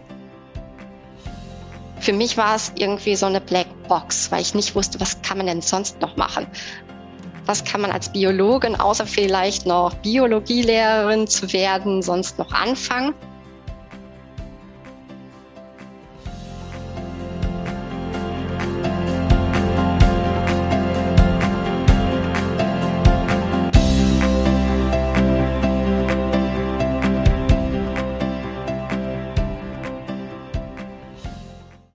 Für 2.02 2.12
mich 2.12 2.36
war 2.36 2.56
es 2.56 2.72
irgendwie 2.76 3.16
so 3.16 3.24
eine 3.24 3.40
Blackbox, 3.40 4.30
weil 4.30 4.42
ich 4.42 4.54
nicht 4.54 4.74
wusste, 4.74 5.00
was 5.00 5.22
kann 5.22 5.38
man 5.38 5.46
denn 5.46 5.62
sonst 5.62 6.00
noch 6.00 6.16
machen 6.16 6.46
was 7.46 7.64
kann 7.64 7.80
man 7.80 7.90
als 7.90 8.12
Biologin, 8.12 8.76
außer 8.76 9.06
vielleicht 9.06 9.66
noch 9.66 9.94
Biologielehrerin 9.94 11.26
zu 11.26 11.52
werden, 11.52 12.02
sonst 12.02 12.38
noch 12.38 12.52
anfangen. 12.52 13.14